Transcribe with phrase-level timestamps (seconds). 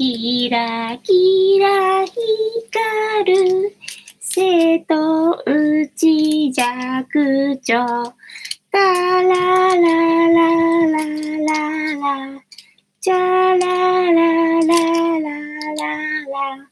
[0.00, 3.76] キラキラ光る
[4.20, 8.14] 瀬戸内寂聴
[8.70, 11.02] タラララララ
[11.96, 12.42] ラ
[13.00, 15.34] チャラララララ
[15.80, 16.70] ラ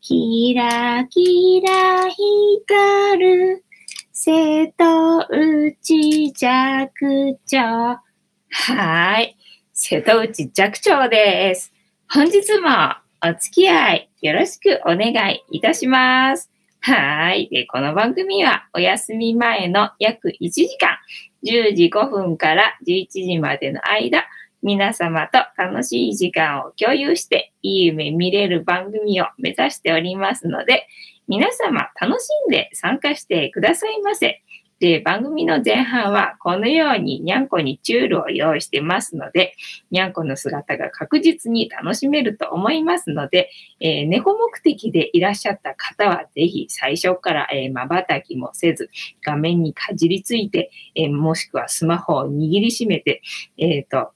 [0.00, 3.64] キラキラ光る
[4.10, 7.58] 瀬戸内寂聴
[8.48, 9.36] はい。
[9.74, 11.73] 瀬戸内寂聴です。
[12.08, 12.68] 本日も
[13.26, 16.50] お付き合いよろしくお願いいたします。
[16.80, 17.48] はい。
[17.50, 20.98] で、この番組はお休み前の約1時間、
[21.44, 24.24] 10時5分から11時までの間、
[24.62, 30.86] 皆様と楽しい時間を共有して、いい夢見れる番組を目指しておりますので、
[31.26, 34.43] 皆様楽しんで参加してくださいませ。
[34.84, 39.54] で、番組の前半はこのようににゃんこにチュールを用意してますので、
[39.90, 43.48] にゃんこの姿が確実に楽しめると思いますので、
[43.80, 48.90] えー、猫目的でいらっしゃった方はぜひ最初からまばたきもせず、
[49.24, 53.22] 画面にかじりついて、えー、もしくはスマホを握りしめて、
[53.56, 54.10] えっ、ー、と、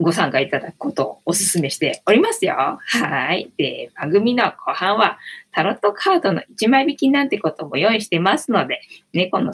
[0.00, 2.54] ご参加いただくことをお勧めしておりますよ。
[2.56, 3.52] はい。
[3.56, 5.18] で、番組の後半は
[5.52, 8.80] タロットカードの1枚引きなんてことも用意してますので、
[9.12, 9.52] 猫の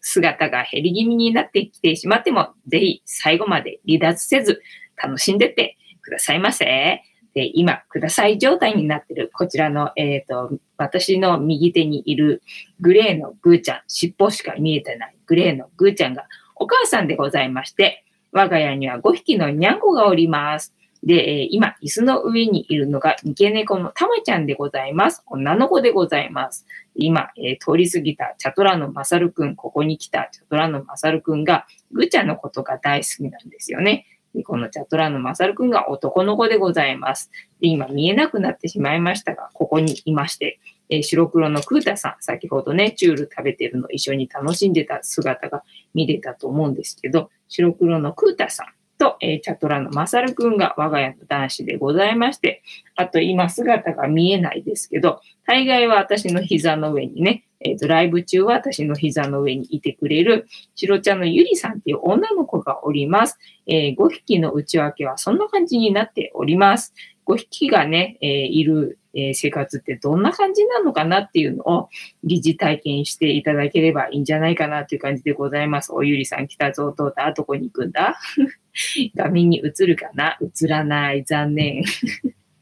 [0.00, 4.62] 姿が減り気味になってきてしまっても、ぜひ最後まで離脱せず
[4.96, 7.02] 楽しんでってくださいませ。
[7.34, 12.42] で、今、ください状態になってる、こちらの、えっ、ー、と、私の右手にいる
[12.80, 16.26] グレーのグーちゃん、尻尾しか見えてないグレーのグーちゃんが
[16.56, 20.74] お母さんでございまして、我が家には5匹のにゃんこがおります。
[21.04, 25.24] でえ、今、椅子の上にいるのが、三毛猫のたまちゃんでございます。
[25.26, 26.64] 女の子でございます。
[26.94, 34.06] 今、えー、通り過ぎたチャトラのマサルくん、ここに来たチャトラのマサルくんが、ぐちゃのことが大好きなんですよね。
[34.34, 37.30] でこのチャトラのマサルくんが男の子でございます。
[37.60, 45.64] で今、見えなくなってしまいましたが、ここにいまして、えー、白黒のクータさん、先ほどね、チュール食べてるの一緒に楽しんでた姿が
[45.94, 48.66] 見れたと思うんですけど、白黒のクータさん
[48.98, 52.62] と、えー、チャトラのマサルくんが我が家の男子でございまして、
[52.96, 63.38] あと今姿が見えないですけど、大概は私の膝の上にね、えー、ドライブ中は私の膝の上にいてくれる、白茶のゆりさんっていう女の子がおります。
[63.66, 66.94] えー、5匹の内訳はそんな感じになっております。
[67.26, 71.88] 5匹がね、え、いるえ生活ってどんな感じなのかなっていうのを
[72.24, 75.92] 疑似体験していただければいいんじゃないかなという感じでございます。
[75.92, 78.18] おゆりさん来たぞ、とうた、どこに行くんだ？
[79.14, 80.38] 画面に映るかな？
[80.40, 81.24] 映らない。
[81.24, 81.82] 残念。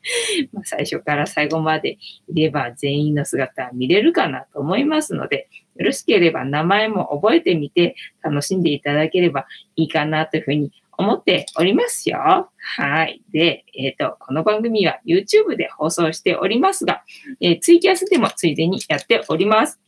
[0.52, 9.46] ま最初から最後までいれば全員の姿は見れるかなと思いますので、よろしければ名前も覚えてみて楽しんでいただければ
[9.76, 12.50] いいかなというふうに思っておりますよ。
[12.58, 13.22] はい。
[13.32, 17.02] で、えっ、ー、と、この番組は YouTube で放送しておりますが、
[17.40, 19.80] えー、ツイキャスでもついでにやっております。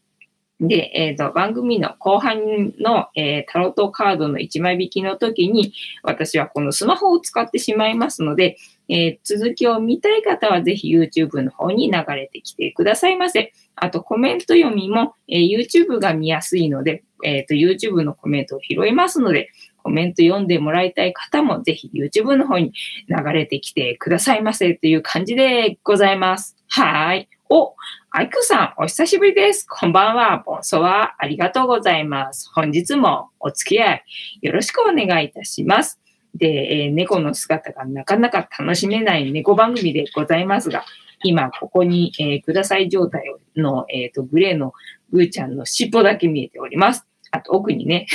[0.59, 8.57] で、えっ、ー、と、番組の後半の、えー、タロットカードの1枚引きの時に、私はこのスマホを使ってしまいますので、
[8.93, 13.55] えー、続きを見たい方はぜひ YouTube の方に流れてきてくださいませ。
[13.75, 19.49] あと、コメント読みも、え YouTube が見やすいので、えっ、と、YouTube のコメントを拾いますので、
[19.83, 22.73] コメント読んでもらいたい方もぜひ YouTube の方に
[23.09, 26.57] 流れてきてくださいませという感じでございます。
[26.69, 27.31] はい。
[27.49, 27.75] お、
[28.11, 29.67] アイクさん、お久しぶりです。
[29.67, 30.43] こんばんは。
[30.45, 32.51] ボンソワありがとうございます。
[32.55, 34.05] 本日もお付き合い
[34.43, 36.02] よろしくお願いいたします。
[36.35, 36.47] で、
[36.87, 40.85] えー、猫の姿がなかなか楽しめない猫番組でございますが、
[41.25, 43.23] 今ここに、えー、ください状態
[43.57, 44.73] の、えっ、ー、と、グレーの
[45.13, 47.07] グーちゃんの尻尾だけ見えております。
[47.31, 48.07] あと奥にね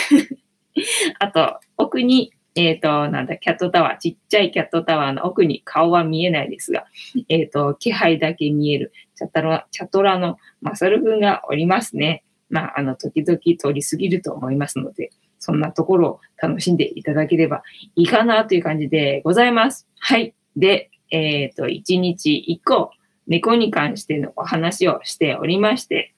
[1.20, 6.86] あと、奥に、えっ、ー、と、なんだ、キャットタワー、ちっちゃいキャットタワーの奥に顔は見えないですが、
[7.30, 12.24] えっ、ー、と、気配だけ見えるチャトラ、チャトラのマサル君がおりますね。
[12.50, 15.12] まあ、あの、時々通り過ぎると思いますので、
[15.48, 17.64] そんなところを楽しんでいただければ
[17.96, 19.88] いいかなという感じでございます。
[19.98, 20.34] はい。
[20.58, 22.92] で、えっ、ー、と、一日一個、
[23.28, 26.14] 猫に関してのお話をしておりまして、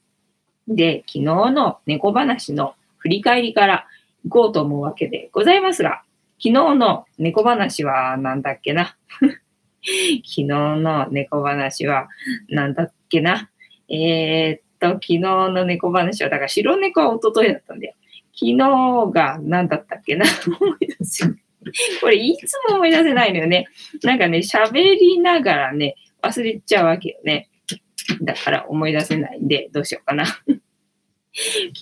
[0.67, 3.85] で、昨日の猫話の振り返りから
[4.23, 6.01] 行こうと思うわけでございますが、
[6.41, 8.95] 昨日の猫話は何だっけな？
[9.21, 9.37] 昨
[9.83, 12.07] 日の猫話は
[12.49, 13.51] 何だっけな？
[13.89, 17.93] えー、っと、昨日の猫話は、だから白猫は一昨日だったんだよ。
[18.39, 20.25] 昨日が何だったっけな？
[20.59, 21.35] 思い出す。
[21.99, 23.65] これいつも思い出せないのよね。
[24.03, 27.49] なんかね、喋りながらね、忘れちゃうわけよね。
[28.21, 30.25] だから思い出せないんで、どうしようかな。
[30.25, 30.41] 昨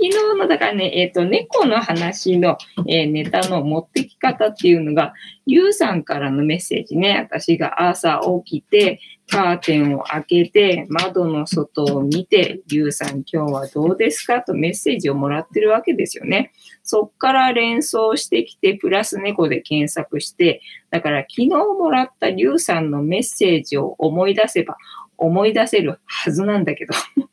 [0.01, 2.57] 日の、だからね、えっ、ー、と、猫の話の、
[2.87, 5.13] えー、ネタの持ってき方っていうのが、
[5.45, 8.99] ゆうさんからのメッセージね、私が朝起きて、
[9.29, 14.41] カーテンを開けて、窓の外を見て、ゆうさん今日はどうですか？
[14.41, 16.51] とメッセージをもらってるわけですよね。
[16.83, 24.77] そっから連想してきて、プラス猫で検索して、だから昨日もらったゆうさんのメッセージを思い出せば、
[25.17, 27.27] 思い出せるはずなんだけど 昨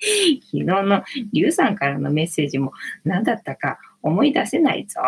[0.00, 2.72] 日のリュウさんからのメッセージも
[3.04, 5.00] 何だったか思い出せないぞ。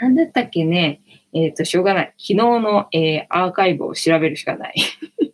[0.00, 1.00] 何だったっけね？
[1.38, 2.14] えっ、ー、と、しょうがない。
[2.18, 4.74] 昨日の、えー、アーカイブを調べるしかない。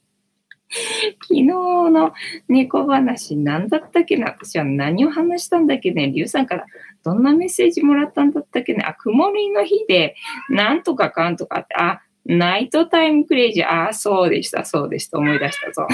[1.22, 2.12] 昨日の
[2.48, 4.26] 猫話何だったっけな？
[4.26, 6.10] 私は何を話したんだっけね？
[6.10, 6.66] リュウさんから
[7.04, 8.82] どんなメッセージもらったんだったっけね？
[8.84, 10.16] あ、曇りの日で
[10.50, 13.88] なんとかかんとかって、あ、ナイトタイムクレイジー。
[13.88, 15.18] あ、そうでした、そうでした。
[15.18, 15.86] 思い出したぞ。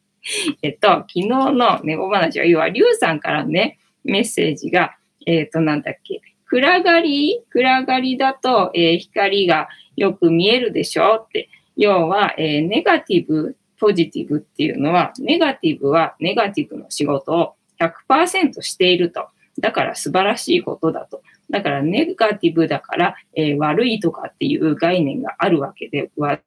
[0.62, 4.96] えっと、昨日の猫話は、要は、りゅうさんからね、メッセージが、
[5.26, 6.22] えっ、と、なんだっけ、
[6.54, 11.48] 暗がり暗がりだと、えー、光がよく見えるでしょうって。
[11.76, 19.26] 要は、えー、ネガティブ、ポジティブっていうのは、ネガティブはネガティブの仕事を100%していると。
[19.58, 21.22] だから素晴らしいことだと。
[21.50, 26.38] だからネガティブだから、えー、悪いとかっていう概念があるわけでは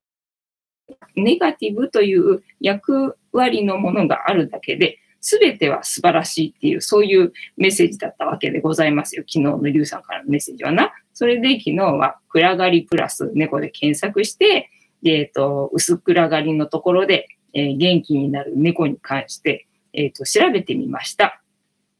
[1.15, 9.23] ネガティブという役割のものがあるだけで、すべては素晴らしいっていう、そういうメッセージだったわけでございますよ。
[9.23, 10.93] 昨日のリュウさんからのメッセージはな。
[11.13, 14.69] それで昨日は暗がりプラス猫で検索して、
[15.03, 21.41] えっ、ー、と、薄暗がりのところで、えー、元気になる猫に関して、えっ、ー、と、調べてみました。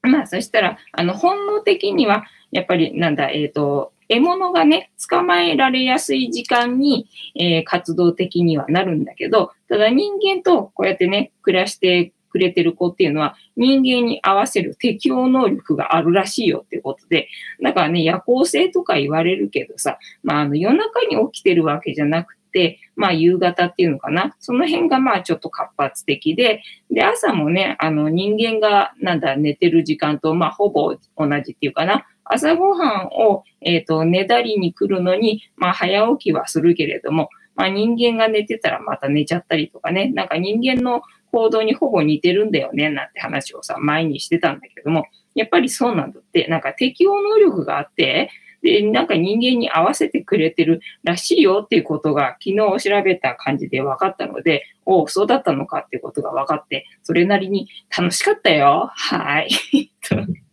[0.02, 17.28] まあ、そしたら、あの、本能的には、やっぱり、なんだ、えっ、と、獲物がね、捕まえられやすい時間に、えー、活動的にはなるんだけど、ただ人間とこうやってね、暮らしてくれてる子っていうのは、人間に合わせる適応能力があるらしいよっていうことで、
[17.64, 24.36] だからね、夜行性とか言われるけどさ、まあ、あの、夜中に起きてるわけじゃなくて、まあ、夕方っていうのかな。
[24.40, 26.62] その辺がまあ、ちょっと活発的で、
[26.92, 32.06] で、朝もね、あの、人間が、なんだ、寝てる時間と、まあ、ほぼ同じっていうかな。
[32.30, 41.02] 朝ごはんを、えっ、ー、と、寝たりに来るのに、まあ、早起きはするけれども、まあ、人間が寝てたらまた寝ちゃったりとかね、なんか人間の
[41.38, 45.06] 行動にほぼ似てるんだよね、なんて話をさ、前にしてたんだけども、
[45.36, 48.32] やっぱりそうなんだって、なんか適応能力があって、
[48.64, 58.90] で、なんか人間に合わせてくれてるらしいよっていうことが昨日調べた感じで分かったので、おお、そうだったのかっていうことが分かって、それなりに楽しかったよ。
[58.96, 59.50] はい。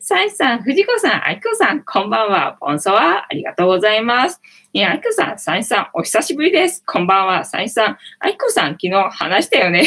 [0.00, 2.58] サイさん、藤子さん、あきこさん、こんばんは。
[2.60, 4.40] ボンソワありがとうございます。
[4.72, 6.82] いや、あきこさん、サイさん、お久しぶりです。
[6.86, 7.44] こんばんは。
[7.44, 9.84] サイさん、あきこさん、昨日話したよね。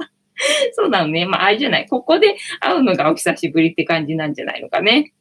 [0.72, 1.26] そうなのね。
[1.26, 1.88] まあ、あれじゃない。
[1.88, 5.12] ここで会うのがお久しぶりって感じなんじゃないのかね。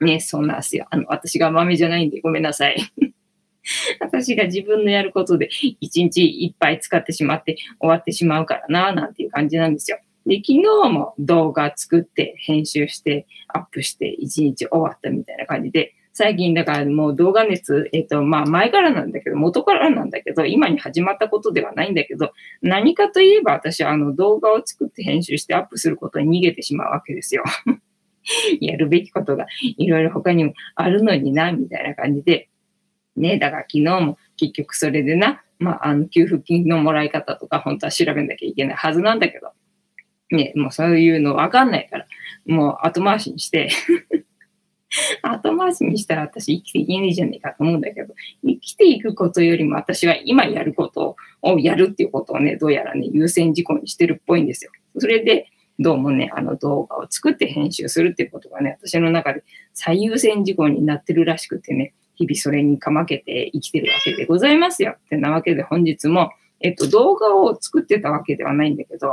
[0.00, 0.86] ね、そうなんですよ。
[0.90, 2.76] あの、私が豆じゃないんでごめんなさい。
[4.00, 5.48] 私が自分のやることで
[5.80, 9.98] 一日いっぱい使ってしまって終わってしまうからな、なんていう感じなんですよ。
[10.26, 27.44] で、昨日も動画作って編集してアップして一日終わったみたいな感じで、最近だからもう動画熱、えっ、と、まあ前からなんだけど、元からなんだけど、今に始まったことではないんだけど、何かといえば私はあの動画を作って編集してアップすることに逃げてしまうわけですよ。
[28.60, 32.48] やるべきことがいろいろ他にもあるのにな、みたいな感じで。
[33.16, 39.52] ね、だから昨日も結局それでな、まあ、あの、給付金のもらい方とか本当は調べなきゃいけないはずなんだけど、
[40.34, 42.06] ね、もうそういうのわかんないから、
[42.46, 43.70] もう後回しにして
[45.22, 54.72] 後回しにしたら私生きていけねえじゃねえかと思うんだけど、生きていくことよりも私は今やることをやるっていうことをね、どうやらね、優先事項にしてるっぽいんですよ。
[54.98, 55.46] それで、
[55.78, 64.96] どうもね、あの動画を作って編集するっていうことがね、私の中で最優先事項になってるらしくてね、日々それにかまけて生きてるわけでございますよ。
[64.98, 66.30] ってなわけで本日も、
[66.62, 69.12] えっと、動画を作ってたわけではないんだけど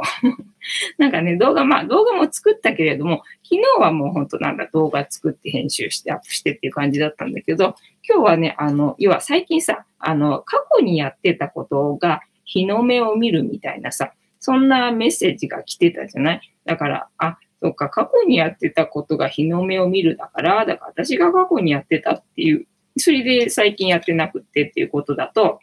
[0.98, 7.75] なんかね、動画、まあ動画も作ったけれども、昨日はもう本当なんだ、動画作って編集してアップしてっていう感じだったんだけど、
[8.08, 16.41] 今日はね、あの、要は最近さ、あの、過去にやってたことが日の目を見るみたいなさ、そんなメッセージが来てたじゃない？
[16.65, 22.65] だから、あ、そっか、過去にやってたことが日の目を見るだから、だから私が過去にやってたっていう、
[22.98, 25.60] それで最近やってなくってっていうことだと、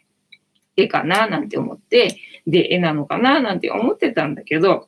[0.77, 4.87] 絵かななんて思って、で、絵なのかななんて思ってたんだけど、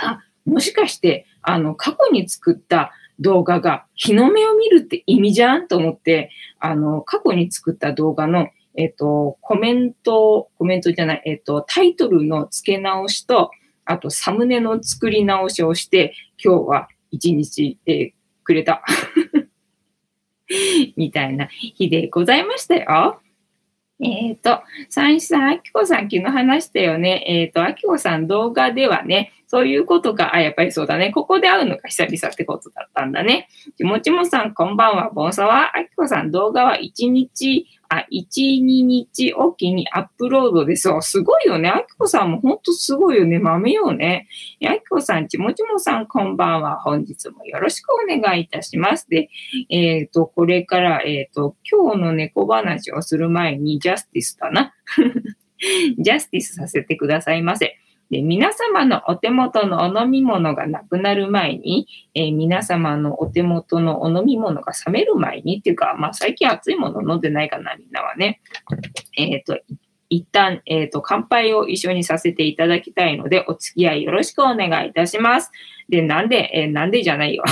[0.00, 13.50] あ、もしかして、あの、過去に作った動画が日の目を見るって意味じゃんと思って、あの、過去に作った動画の、えっ、と、コメント、コメントじゃない、えっ、と、タイトルの付け直しと、
[13.84, 18.82] あとサムネの作り直しをして、今日は一日、えーくれた。
[20.96, 23.20] みたいな日でございましたよ。
[24.02, 27.22] えっ、と、三一さん、あきこさん昨日話したよね。
[27.26, 31.10] えっ、と、あきこさん動画ではね、そういうことか、あ、やっぱりそうだね。
[31.10, 33.48] ここで会うのが久々ってことだったんだね。
[33.76, 35.10] ちもちもさん、こんばんは。
[35.10, 40.88] ボンサワあきこさん、動画は1日あ、1、2日おきにアップロードです。
[41.00, 41.68] すごいよね。
[41.68, 43.40] あきこさんもほんとすごいよね。
[43.40, 44.28] 豆よね。
[44.64, 46.76] あきこさん、ちもちもさん、こんばんは。
[46.76, 49.08] 本日もよろしくお願いいたします。
[49.10, 49.30] で、
[49.68, 54.72] えっ、ー、と、これから、えっ、ー、と、今日の猫話をする前に、ジャスティスだな。
[55.98, 57.79] ジャスティスさせてくださいませ。
[58.10, 68.40] で皆様のお手元のお飲み物がなくなる前に、えー、皆様のお手元のお飲み物が冷める前にっていうか、まあ最近熱いもの飲んでないかな、みんなはね。
[69.16, 69.60] えっ、ー、と、
[70.08, 75.52] 一旦、えっ、ー、と、乾杯を一緒にさせていただきたいので、お付き合いよろしくお願いいたします。
[75.88, 77.44] で、なんで、えなんでじゃないよ。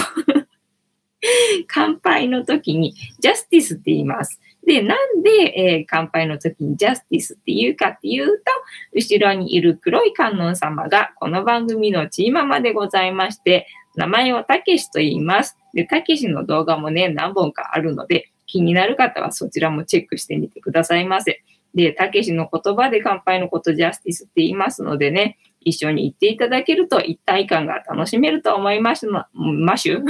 [1.68, 4.40] 乾杯の時に、ジャスティスって言います。
[4.66, 8.44] で、なんで、えー、乾杯の時にジャスティスって言うかっていうと、
[8.92, 15.56] 後ろにいる黒い観音様がこの番組のチーママでございまして、名前をたけしと言います。
[15.74, 21.42] で、たけしの動画もね、何本かあるので、気になる方はそちらもチェックしてみてくださいませ。
[21.74, 30.04] で、たけしの言葉で乾杯のことジャスティスって言いますのでね、一緒に言っていただけると一体感が楽しめると思いますの、マシュ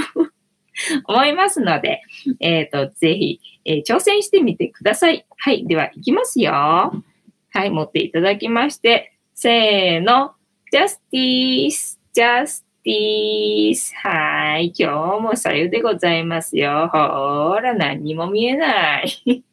[1.05, 2.01] 思いますので、
[2.39, 5.25] えっ、ー、と、ぜひ、えー、挑戦してみてください。
[5.37, 5.65] はい。
[5.65, 6.51] では、いきますよ。
[6.51, 7.69] はい。
[7.69, 10.33] 持っていただきまして、せーの、
[10.71, 13.93] ジャスティース、ジャスティース。
[13.95, 14.73] はい。
[14.77, 16.89] 今日もさゆでございますよ。
[16.91, 19.43] ほら、何にも見えない。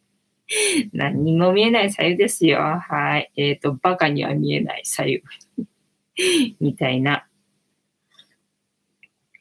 [0.93, 2.59] 何にも見えないさゆですよ。
[2.59, 3.31] はい。
[3.37, 5.23] えっ、ー、と、バカには見えないさゆ。
[6.61, 7.27] みたいな。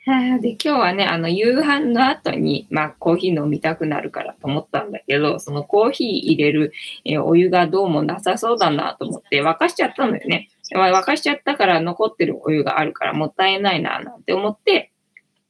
[0.05, 6.73] で、今日はね、あの、夕飯の後に、まあ、コーヒー飲みたくなるからと思ったんだけど、そのコーヒー入れる、
[7.05, 10.49] え、お湯がどうもなさそうだなと思って沸かしちゃったのよね。
[10.75, 14.91] 沸かしちゃったから残ってるお湯があるからもったいないな、なんて思って、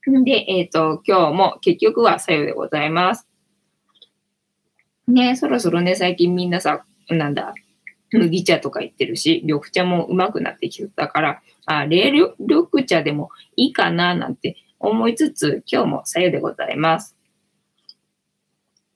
[0.06, 3.28] で、えっ、ー、と、今日も結局はさようでございます。
[5.06, 7.52] ね、そろそろね、最近みんなさ、なんだ、
[8.18, 17.15] 麦茶とか言ってるし、緑茶もうまくなってきてたから、あ、冷緑茶でもいいかななんて思いつつ、今日もさゆでございます。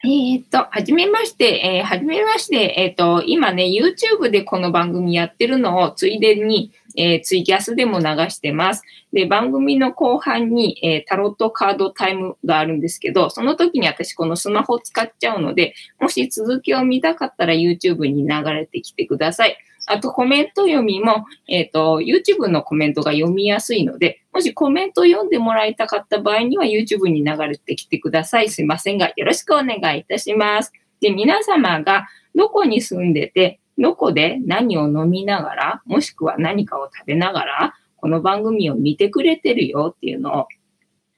[0.02, 8.83] えー、っと、はじめまして、えー、はじめまして、えー、っと、今ね、YouTube でこの番組やってるのをついでに、えー、ツイキャスでも流してます。
[9.12, 19.59] で、番組の後半に、えー、タロットカードタイムがあるんですけど、その時に私このスマホ使っちゃうので、もし続きを見たかったら YouTube に流れてきてください。
[19.87, 28.51] あとコメント読みも、えっ、ー、と、YouTube のコメントが読みやすいので、もしコメント読んでもらいたかった場合には YouTube に流れてきてください。
[28.51, 30.73] すいませんが、よろしくお願いいたします。
[31.01, 40.49] で、皆様がどこに住んでて、どこで何を飲みながら、もしくは何かを食べながら、この番組を見てくれてるよっていうのを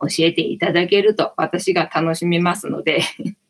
[0.09, 3.02] 教えていただけると私が楽しめますので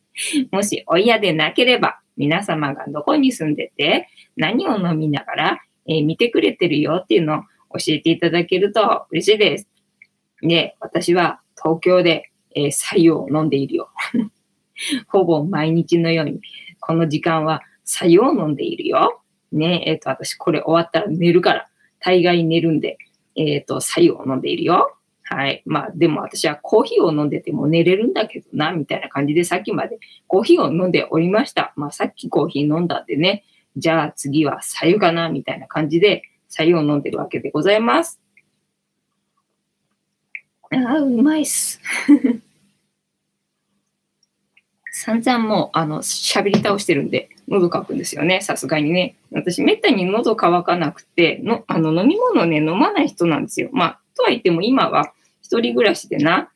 [0.53, 7.43] もしお嫌でなければ皆様がどこに住んでて何を飲みながら、えー、見てくれてるよっていうのを
[7.79, 9.69] 教えていただけると嬉しいです。
[10.43, 13.91] で、私は東京で、えー、白湯を飲んでいるよ。
[15.09, 16.41] ほぼ毎日のように、
[16.81, 19.23] この時間は白湯を飲んでいるよ。
[19.53, 21.69] ね、えっ、ー、と、私これ終わったら寝るから、
[22.01, 22.99] 大概寝るんで、
[23.37, 24.97] えっ、ー、と、白湯を飲んでいるよ。
[25.25, 25.63] はい。
[25.65, 31.73] まあ、でも私はコーヒーを飲んでても寝れるんだけどな、みたいな感じでさっきまでコーヒーを飲んでおりました。
[31.77, 33.45] まあ、さっきコーヒー飲んだんでね、
[33.77, 38.21] じゃあ次は左右かな、みたいな感じで左右を飲んでるわけでございます。
[40.71, 41.81] ああ、うまいっす。
[44.93, 49.17] 散々もう、あの、喋り倒してるんで、喉乾くんですよね、さすがにね。
[49.33, 53.71] 私、めったに喉乾かなくて、の、あの、飲み物ね、飲まない人なんですよ。
[53.73, 55.13] まあ、とは言っても今は、
[55.43, 56.51] 一人暮らしでな、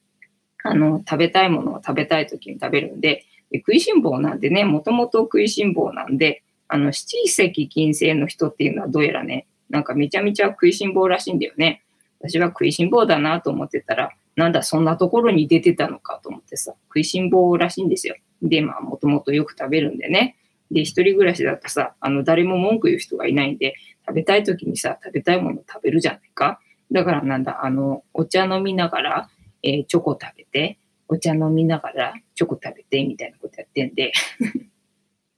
[0.62, 11.82] あの、食べたいものを食べたい時に食べるんで、で食いしん坊なんでね、もともと食いしん坊なんで、あの、七石金星の人っていうのはどうやらね、なんかめちゃめちゃ食いしん坊らしいんだよね。
[12.20, 18.16] 私は食いしん坊だなと思ってたら、なんだ、そんなところに出てたのかと思ってさ、食いしん坊らしいんですよ。
[18.42, 20.36] で、まあ、もともとよく食べるんでね。
[20.70, 23.74] で、一人暮らしだとさ、あの、誰も文句言う人がいないんで、
[24.06, 26.60] 食べたい時にさ、食べたいもの食べるじゃないか。
[26.92, 29.30] だからなんだ、あの、お茶飲みながら、
[29.62, 34.12] えー、チョコ食べて、お茶飲みながらチョコ食べて、みたいなことやってんで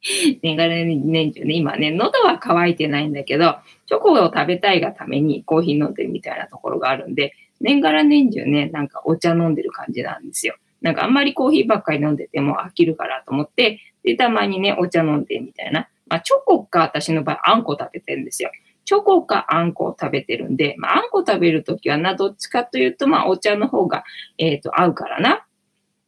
[0.43, 10.55] 年がら年中ね、今ね、喉は渇いてないんだけど、チョコを食べたいがためにコーヒー飲んでるみたいなところがあるんで、年がら年中ね、なんかお茶飲んでる感じなんですよ。
[10.81, 15.89] なんかあんまりコーヒーばっかり飲んでても飽きるからと思って、で、たまにね、お茶飲んでみたいな。
[16.07, 18.51] まあ、チョコか私の場合、あんこ食べてるんですよ。
[18.85, 24.05] チョコかあんこを食べてるんで、まあ、あんこ食べるときはな、どっちかというと、まあ、お茶の方が、
[24.39, 25.45] えっ、ー、と、合うからな。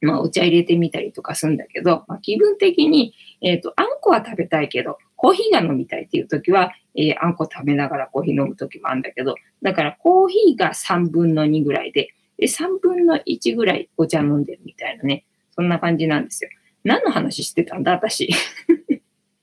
[0.01, 15.25] まあ、お茶入れてみたりとかするんだけど、まあ、気分的に、えっ、ー、と、あんこは食べたいけど、コーヒーが飲みたいっていう時は、えー、あんこ食べながらコーヒー飲む時もあるんだけど、だからコーヒーが3分の2ぐらいで、で、3分の1ぐらいお茶飲んでるみたいなね。
[15.55, 16.51] そんな感じなんですよ。
[16.85, 18.31] 何の話してたんだ、私。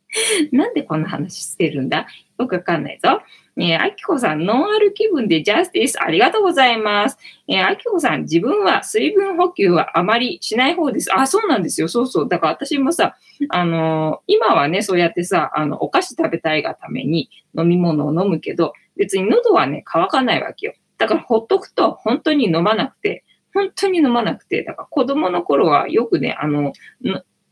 [0.52, 2.08] なんでこんな話してるんだ？
[2.40, 3.22] よくわかんないぞ。
[3.60, 7.18] えー、あきこさん、ノンアル気分でジャスティス、ありがとうございます。
[7.48, 11.12] えー、あきこさん、自分は水分補給はあまりしない方です。
[11.12, 11.88] あ、そうなんですよ。
[11.88, 12.30] そうそう。
[12.30, 13.16] だから私もさ、
[13.50, 20.74] あのー、今はね、そうやってさ、あの、お菓子食べたいがために飲み物を飲むけど、別に喉はね、乾かないわけよ。
[21.00, 23.24] だからほっとくと本当に飲まなくて、
[23.56, 26.74] 本当に飲まなくて、だから子供の頃はよくね、あの、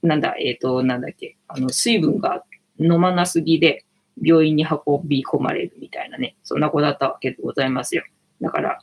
[0.06, 2.44] なんだ、えっ、ー、と、なんだっけ、あの、水分が
[2.80, 3.86] 飲まなすぎで、
[4.22, 8.04] 病院に運び込まれるみたいなね、そんな子だったわけでございますよ。
[8.42, 8.80] だから、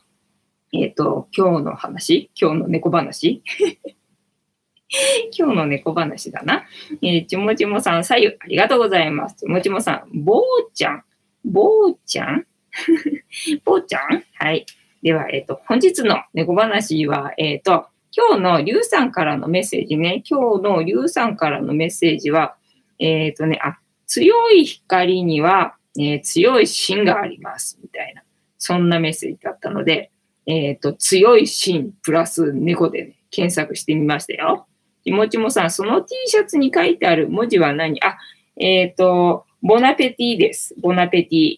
[0.73, 3.43] えっ、ー、と、今日の話今日の猫話
[5.37, 6.65] 今日の猫話だな。
[7.01, 9.35] えー、ちもちもさん、左右、ありがとうございます。
[9.37, 11.03] ちもちもさん、ぼうちゃん、
[11.43, 12.45] ぼうちゃん？
[13.65, 14.23] ぼうちゃん？
[14.35, 14.65] はい。
[15.01, 22.55] では、えっ、ー、と、本日の猫話は、えっ、ー、と、今日のリュウさんからのメッセージね、今日のリュウさんからのメッセージは、
[22.99, 28.21] えっ、ー、とね、あ、強い光には、え強い芯があります、みたいな、
[28.59, 30.11] そんなメッセージだったので、
[30.45, 34.67] えっ、と、強い芯プラス猫でね、検索してみましたよ。
[35.03, 37.99] 気持ちもさん、その T シャツに書いてある文字は何？
[38.03, 38.17] あ、
[38.57, 40.75] えっ、と、ボナペティです。
[40.79, 41.57] ボナペティ。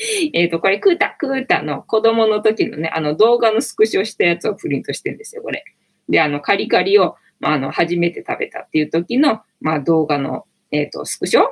[0.32, 5.64] えっと、これ、クータ、クータの子供の時のね、あの動画のスクショしたやつをプリントしてるんですよ、これ。
[6.08, 11.42] で、あの、カリカリを、まあ、あの、初めて食べたっていう時の、まあ、動画の、えっ、と、スクショ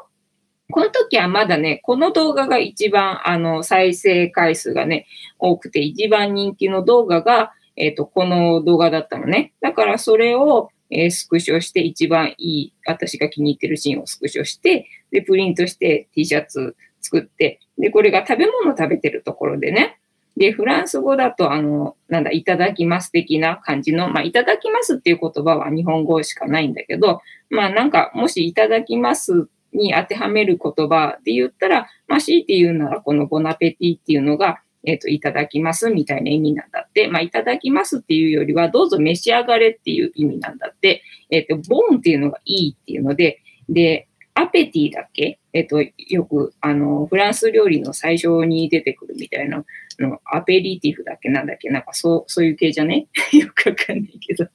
[0.70, 5.06] この時はまだね、この動画が一番、あの、再生回数がね、
[5.38, 9.52] 多くて、一番人気の動画が、えっ、と、この動画だったのね。
[9.60, 16.76] だからそれを、えー、スクショして、一番いい、私が気に入ってるシーンをスクショして、で、プリントして T シャツ
[17.08, 19.98] 作って、で、これが食べ物食べてるところでね、
[20.36, 37.08] で、フランス語だと、あの、なんだ、いただきます的な感じの、まあ、いただきますっていう言葉は日本語しかないんだけど、まあ、なんか、もしいただきますに当てはめる言葉で言ったら、まあ、強いて言うなら、このボナペティっていうのが、えっ、ー、と、いただきますみたいな意味なんだって。
[37.08, 41.02] まあ、いただきますっていうよりは、どうぞ召し上がれっていう意味なんだって。
[41.30, 44.08] えっ、ー、と、ボーンっていうのがいいっていうので、で、
[44.40, 45.38] アペティだっけ？
[45.52, 49.64] えっと、よく、あの、フランス料理の最初に出てくるみたいな、
[49.98, 51.28] のアペリティフだっけ？
[51.28, 51.70] なんだっけ？
[51.70, 53.08] なんかそう、そういう系じゃね？
[53.32, 54.46] よくわかんないけど。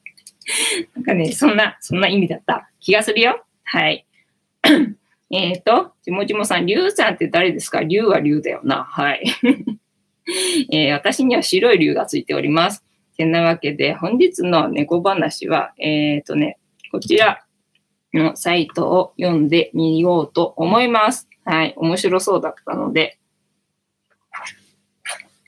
[0.94, 3.44] なんかね、そんな、そんな意味だった気がするよ。
[3.64, 4.06] はい。
[5.30, 7.82] えっと、ちもちもさん、リュウさんって誰ですか？
[7.82, 8.84] リュウはリュウだよな。
[8.84, 9.24] はい。
[10.72, 12.84] えー、私には白い竜がついております。
[13.16, 16.58] てなわけで、本日の猫話は、えっ、ー、とね、
[16.90, 17.43] こちら、
[18.18, 21.28] のサイトを読んでみようと思います。
[21.44, 21.74] はい。
[21.76, 23.18] 面白そうだったので。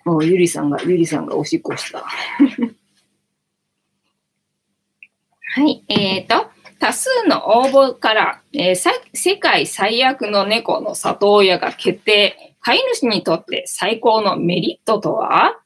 [0.05, 2.05] もうゆりさんが、ゆりさんがおしっこした。
[5.55, 5.85] はい。
[5.89, 8.77] えっ、ー、と、多数の応募から、えー、
[9.15, 12.55] 世界最悪の猫の里親が決定。
[12.61, 15.61] 飼い主にとって最高のメリットとは？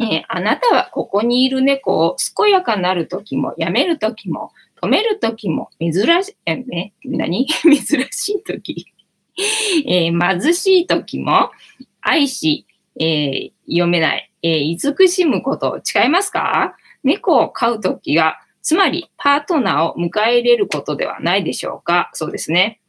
[0.00, 7.46] えー、あなたはここにいる猫を健やかなるときも、やめるときも、止めるときも珍しい、え、ね、何？
[7.62, 8.92] 珍しいとき、
[9.86, 11.50] えー、貧しいときも
[12.00, 12.66] 愛し、
[13.00, 16.76] えー、読めない、えー、慈しむことを誓いますか？
[17.02, 22.10] 猫を飼うときは、つまりパートナーを迎え入れることではないでしょうか？
[22.12, 22.80] そうですね。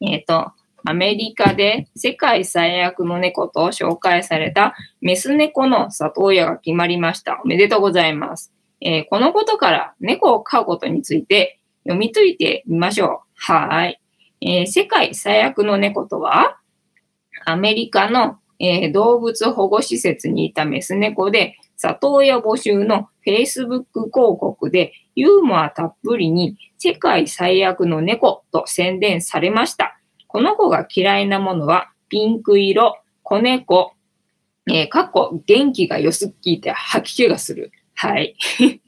[0.00, 0.52] えっ、ー、と、
[0.84, 7.40] アメリカで世界最悪の猫と紹介されたメス猫の里親が決まりました。
[7.44, 8.52] おめでとうございます。
[8.80, 13.18] えー、このことから猫を飼うことについて読み解いてみましょう。
[13.34, 14.00] はい。
[14.40, 16.58] えー、世界最悪の猫とは、
[17.44, 29.98] アメリカの、えー、動物保護施設にいたメス猫で、里親募集の Facebook 広告でユーモアたっぷりに世界最悪の猫と宣伝されました。
[30.26, 33.94] この子が嫌いなものはピンク色、子猫、
[34.70, 37.72] えー、かっこ元気が良すぎて吐き気がする。
[38.02, 38.34] はい。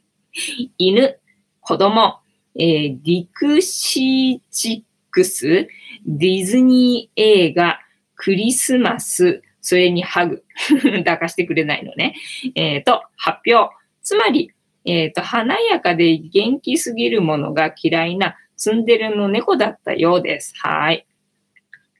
[0.79, 1.19] 犬、
[1.61, 2.17] 子供、
[2.55, 5.67] えー、ディクシーチックス、
[6.03, 7.79] ディズニー映画、
[8.15, 10.43] クリスマス、それにハグ。
[11.05, 12.15] 抱かしてくれないのね。
[12.55, 13.75] えっ、と、発表。
[14.01, 14.49] つまり、
[14.83, 20.55] えっ、と、華やかで元気すぎるものが嫌いなツンデレの猫だったようです。
[20.57, 21.05] はい。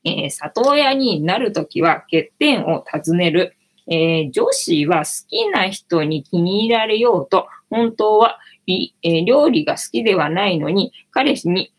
[0.03, 3.55] えー、里親になるときは欠点を尋ねる。
[3.87, 11.73] えー、女子は好きな人に気に入られようと、本当は、え、料理が好きではないのに、彼氏に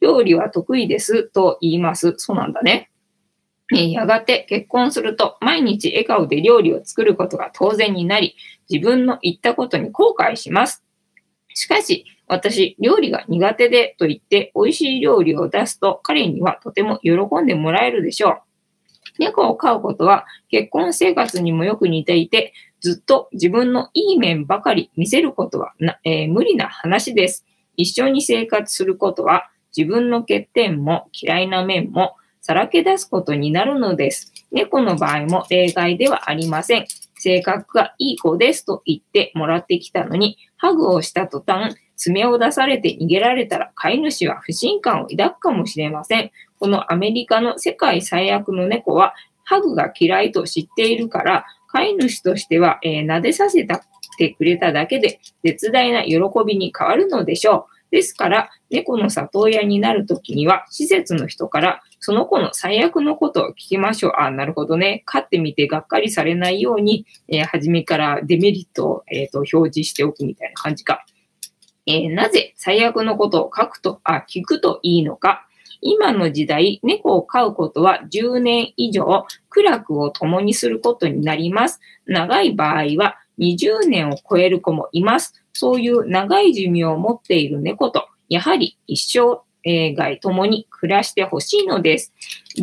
[0.00, 2.14] 料理は得意ですと言います。
[2.16, 2.90] そうなんだね。
[3.68, 8.36] やがて結婚すると毎日笑顔で料理を作ることが当然になり、
[8.70, 10.84] 自分の言ったことに後悔します。
[11.54, 18.38] しかし、私、料理が苦手でと言って美味しい料理を出すと彼にはとても喜んでもらえるでしょう。
[19.18, 27.44] 猫を飼うことは結婚生活にもよく似ていて、ずっと自分のいい面ばかり見せることはな、えー、無理な話です。
[27.76, 34.32] 一緒に生活することは自分の欠点も嫌いな面もさらけ出すことになるのです。
[34.52, 36.86] 猫の場合も例外ではありません。
[37.16, 46.30] 性格がいい子ですと言ってもらってきたのに、ハグをした途端、爪を出されて逃げられたら飼い主は不信感を抱くかもしれません。
[46.58, 53.84] このアメリカの世界最悪の猫は、ハグが嫌いと知っているから、飼い主としては、えー、撫でさせた
[54.16, 57.92] てくれただけで、絶大な喜びに変わるのでしょう。
[57.92, 64.12] ですから、猫の里親になるときには、施設の人からその子の最悪のことを聞きましょう。
[64.18, 65.02] あ、なるほどね。
[65.06, 71.04] 飼ってみてがっかりされないように、えー、初めからデメリットを、えーと、表示しておくみたいな感じか。
[71.86, 75.46] えー、なぜ最悪のことを書くと、あ、聞くといいのか。
[75.80, 81.80] 今の時代、猫を飼うことは10年以上、苦楽を共にすることになります。
[82.06, 85.34] 長い場合は20年を超える子もいます。
[85.52, 92.12] そういう長い寿命を持っている猫と、やはり一生、えー、外共に暮らしてほしいのです。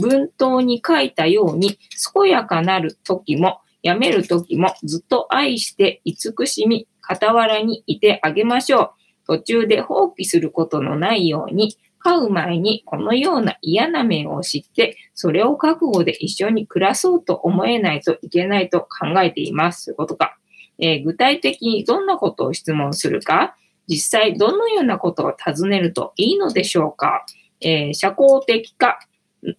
[0.01, 1.79] 文頭に書いたように、
[2.13, 9.02] 健やかなる時も、やめる時もずっと愛して慈しみ、傍らにいてあげましょう。
[9.27, 19.85] 途中で放棄することのないように、飼う前にこのような嫌な面を知って、それを覚悟で一緒に暮らそうと思えないといけないと考えています。
[19.85, 20.37] ということか。
[20.79, 23.55] えー、具体的にどんなことを質問するか、
[23.87, 27.25] 実際どのようなことを尋ねるといいのでしょうか、
[27.61, 28.99] えー、社交的か、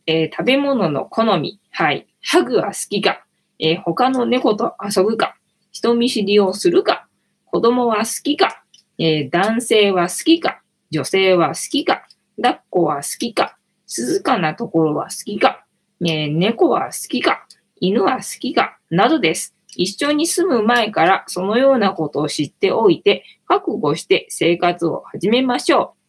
[0.07, 3.25] えー、食べ物の好み、はい、ハグは好きか、
[3.59, 5.37] え他の猫と遊ぶか、
[5.73, 7.07] 人見知りをするか、
[7.47, 8.64] 子供は好きか、
[8.99, 15.65] え男性は好きか、女性は好きか、抱っこは好きか、静かなところは好きか、
[16.05, 17.47] え猫は好きか、
[17.81, 19.55] 犬は好きか、などです。
[19.77, 26.04] 一緒に住む前からそのようなことを知っておいて、覚悟して生活を始めましょう。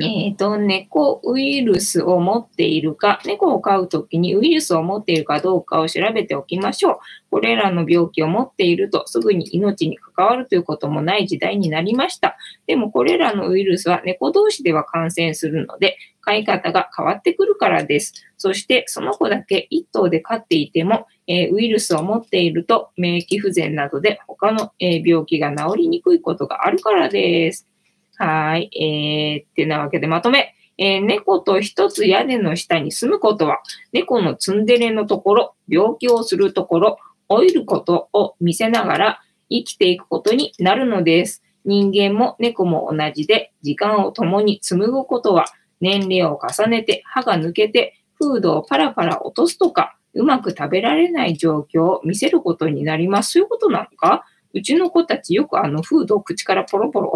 [0.00, 6.98] えっ、ー、と、猫ウイルスを持っているか、猫を飼うときにウイルスを持っているかどうかを調べておきましょう。
[7.30, 12.36] これらの病気を持っているとすぐに命に関わるということもない時代になりました。
[12.66, 18.14] でもこれらのウイルスは猫同士では感染するので、飼い方が変わってくるからです。
[18.36, 27.68] そしてその子だけ1頭で飼っていても、えー、ウイルスを持っていると免疫不全などで他の、えー、病気が治りにくいことがあるからです。
[28.16, 28.70] はい。
[28.76, 30.54] えー、ってなわけでまとめ。
[30.76, 33.60] えー、猫と一つ屋根の下に住むことは、
[33.92, 36.98] 猫のツンデレのところ、病気をするところ、
[37.28, 41.42] 老いることを見せながら生きていくことになるのです。
[41.64, 45.46] 人間も猫も同じで、時間を共に紡ぐことは、
[45.80, 53.32] 年齢を重ねて歯が抜けて、フードをパラパラ落とすとか、うまく食べられない状況を見せることになります。
[53.32, 54.24] そういうことなのか？
[54.52, 57.12] うちの子たちよくあのフードを口からポロポロ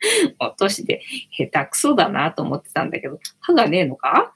[0.38, 4.34] 落として下手くそだなと思ってたんだけど、歯がねえのか？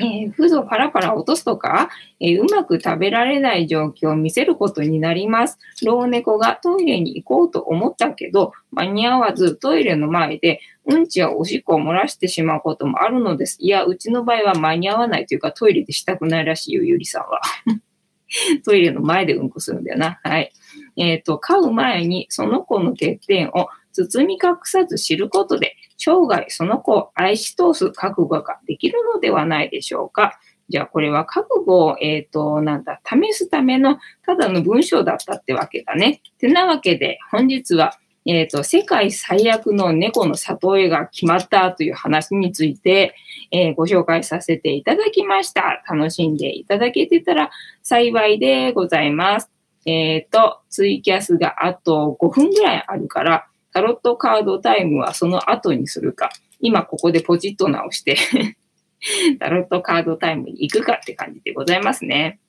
[0.00, 5.58] えー、フードをパラパラ落とすとか、えー、うまく食べられない状況を見せることになります。
[5.84, 13.56] 老猫がトイレに行こうと思ったけど、間に合わずトイレの前でうんちやおしっこを漏らしてしまうこともあるのです。
[13.60, 17.40] いや、うちの場合は間に合わないというかトイレでしたくないらしいよ、ゆりさんは。
[18.64, 20.20] トイレの前でうんこするんだよな。
[20.22, 20.52] はい。
[20.96, 30.38] えっ、ー、と、飼う前にその子の欠点を包み隠さず知ることで、生涯その子を愛し通す覚悟ができるのではないでしょうか。
[30.68, 36.20] じゃあこれは覚悟を、えっ、ー、と、なんだ、試すためのただの文章だったってわけだね。
[36.38, 43.14] てなわけで、本日は、えっ、ー、と、世界最悪の猫の里親が決まったという話について、
[43.50, 45.82] えー、ご紹介させていただきました。
[45.90, 47.50] 楽しんでいただけてたら
[47.82, 49.50] 幸いでございます。
[49.86, 53.47] えっ、と、ツイキャスがあと5分ぐらいあるから、
[53.78, 58.16] タロットカードタイムはその後にするか、今ここでポチッと直して
[59.38, 62.40] タロットカードタイムに行くかって感じでございますね。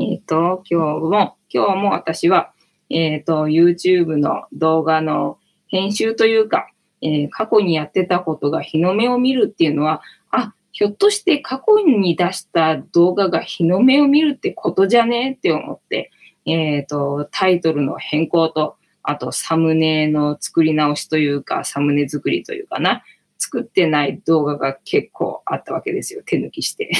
[0.00, 2.50] えっ、と、今日も、今日も私は、
[2.90, 6.68] えっ、と、YouTube の動画の編集というか、
[7.00, 10.02] えー過去にやってたことが日の目を見るっていうのは、
[10.32, 15.34] あ、ひょっとして過去に出した動画が日の目を見るってことじゃね？
[15.38, 16.10] って思って、
[16.44, 23.02] えっ、と、タイトルの変更と、あとサムネの作り直しというか、サムネ作りというかな、
[23.38, 26.22] 作ってない動画が結構あったわけですよ。
[26.24, 26.90] 手抜きして。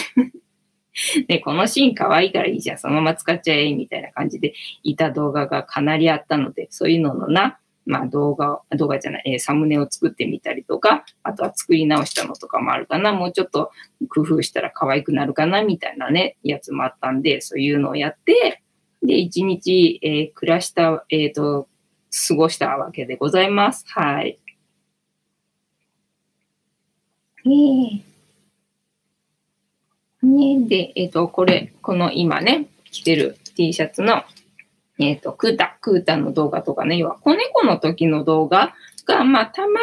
[1.28, 2.78] で、 このシーン可愛いからいいじゃん。
[2.78, 13.12] そのまま使っちゃえ、みたいな感じでいた動画がかなりあったので、そういうののな、まあ動画、動画じゃない、えサムネを作ってみたりとか、あとは作り直したのとかもあるかな。
[13.12, 13.70] もうちょっと
[14.08, 18.62] 工夫したら可愛くなるかな、みたいなね、やつもあったんで、そういうのをやって、
[19.02, 21.68] で、一日、えー暮らした、えっ、と、
[22.28, 23.84] 過ごしたわけでございます。
[23.88, 24.38] はい。
[27.44, 28.02] ね
[30.22, 30.26] え。
[30.26, 34.24] ねえで、えっ、と、これ、この今ね、着てる T シャツの、
[34.98, 38.74] えっ、と、クータ、クータの動画とかね、要は子猫の時の動画
[39.04, 39.78] が、まあ、たまに、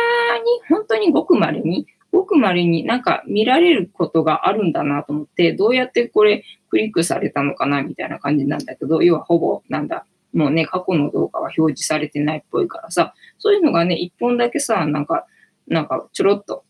[0.68, 15.28] 本当にごく稀に、ごく稀になんか見られることがあるんだなと思って、どうやってこれクリックされたのかなみたいな感じなんだけど、要はほぼ、なんだ、もうね、過去の動画は表示されてないっぽいからさ、そういうのがね、一本だけさ、なんか、
[15.68, 16.66] なんかちょろっと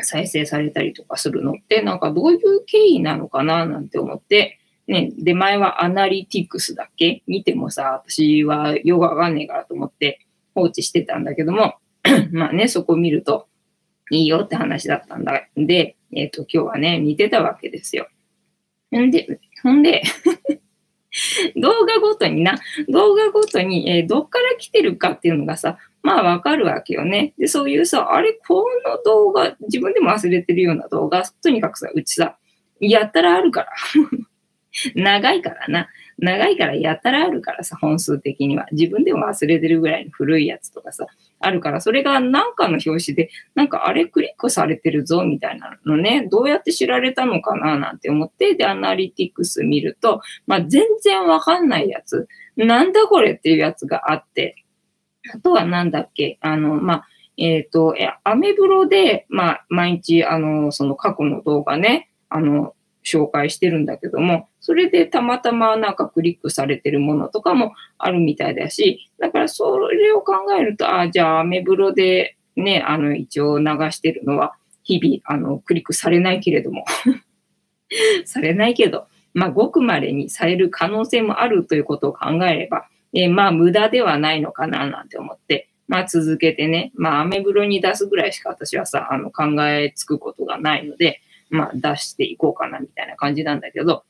[0.00, 7.22] 再生されたりとかするのって、なんかどういう経緯なのかななんて思って、ね、で、前はアナリティクスだけ？
[7.26, 11.76] 見てもさ、私はよくわかんねえからと思って放置してたんだけども、
[12.32, 13.48] まあね、そこ見ると
[14.10, 15.48] いいよって話だったんだ。
[15.56, 18.08] で、えっ、と、今日はね、見てたわけですよ。
[18.94, 20.02] んで、ほんで、
[21.56, 27.34] 動画ごとにな、動画ごとに、えーどっから来てるかっていうのがさ、まあわかるわけよね。
[27.38, 32.36] で、そういうさ、あれ、この動画、自分でも忘れてるような動画、とにかくさ、うちさ、
[32.80, 33.72] やったらあるから。
[34.94, 35.88] 長いからな。
[36.18, 38.66] 長いからやたらあるからさ、本数的には。
[38.72, 41.06] 自分でも忘れてるぐらいの古いやつとかさ、
[41.40, 54.64] あるから、それがなんかの表紙で、なんかあれクリックされてるぞ、みたいなのね、どうやって知られたのかな、なんて思って、で、アナリティクス見ると、まあ、全然わかんないやつ、なんだこれっていうやつがあって、
[55.34, 62.74] あとはなんだっけ、あの、まあ、えっ、と、アメブロで、まあ、毎日、あの、その過去の動画ね、あの、
[63.04, 76.86] 紹介してるんだけども、それでたまたまなんかクリックされてるものとかもあるみたいだし、だからそれを考えると、ああじゃあアメブロでね、あの、一応流してるのは、日々、あの、クリックされないけれども、
[78.24, 94.04] されないけど、まあ、ごく稀にされる可能性もあるということを考えれば、えーまあ、無駄ではないのかな、なんて思って、まあ、続けてね、まあ、アメブロに出すぐらいしか私はさ、あの、考えつくことがないので、まあ、出していこうかな、みたいな感じなんだけど、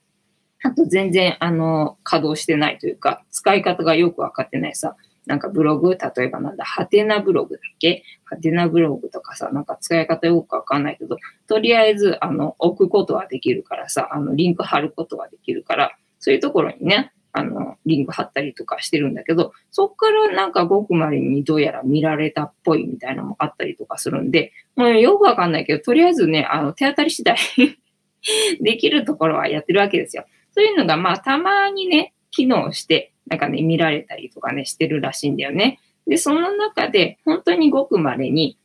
[0.65, 4.97] あと全然、あの、稼働してないというか、使い方がよくわかってないさ、
[5.27, 8.03] なんかブログ、例えばなんだ、ハテナブログだっけ？
[8.25, 27.37] ハテナブログとかさ、なんか使い方よくわかんないけど、とりあえず、あの、置くことはできるからさ、あの、リンク貼ることはできるから、そういうところにね、あの、リンク貼ったりとかしてるんだけど、そっからなんかごくまれにどうやら見られたっぽいみたいなのもあったりとかするんで、もうよくわかんないけど、とりあえずね、あの、手当たり次第
[28.61, 30.25] できるところはやってるわけですよ。
[30.55, 35.81] そういうのが、まあ、たまにね、機能して、なんかね、見られたりとかね、してるらしいんだよね。
[36.07, 38.59] で、その中で、本当にごく稀に、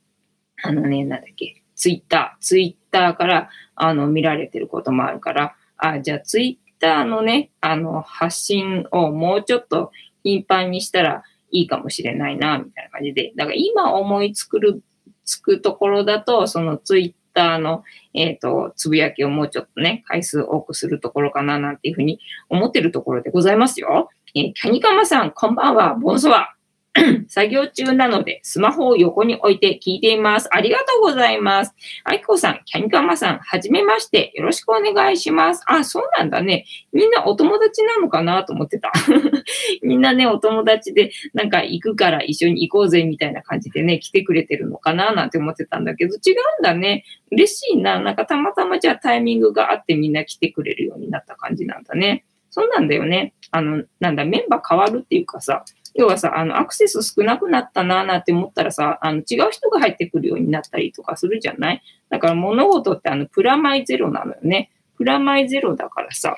[0.61, 9.91] あのね、なんだっけ、ツイッター、ツイッターから、あの、見られてることもあるから、あ、じゃあツイッターのね、あの、発信をもうちょっと
[10.23, 13.31] 頻繁にしたらいいかもしれないな、みたいな感じで。
[13.35, 14.83] だから今思いつくる、
[15.23, 24.09] つくところだと、そのツイッターの、えっ、と、つぶやきをもうちょっとね、回数多くするところかな、なんていうふうに思ってるところでございますよ。
[24.35, 26.53] えーキャニカマさん、こんばんは、ボンソワ。
[27.27, 30.49] 作業中なので、スマホを横に置いて聞いています。
[30.51, 31.75] ありがとうございます。
[32.03, 34.31] あいこさん、キャニカマさん、はじめまして。
[34.35, 35.63] よろしくお願いします。
[35.67, 36.65] あ、そうなんだね。
[36.91, 38.91] みんなお友達なのかなと思ってた。
[39.83, 47.03] みんなね、お友達で、なんか行くから一緒に行こうぜみたいな感じでね、来てくれてるのかななんて思ってたんだけど、違うんだね。
[47.31, 47.99] 嬉しいな。
[47.99, 52.25] なんかたまたまじゃあタイミングがあってみんな来てくれるようになった感じなんだね。
[52.49, 53.33] そうなんだよね。
[53.51, 55.63] あの、なんだ、メンバー変わるっていうかさ、
[55.95, 61.81] 要はさ、あの、アクセス少なくなったなーなんて思ったらさ、あの、違う人が入ってくるようになったりとかするじゃない？
[62.09, 64.71] だから物事ってあの、プラマイゼロなのよね。
[64.97, 66.37] プラマイゼロだからさ、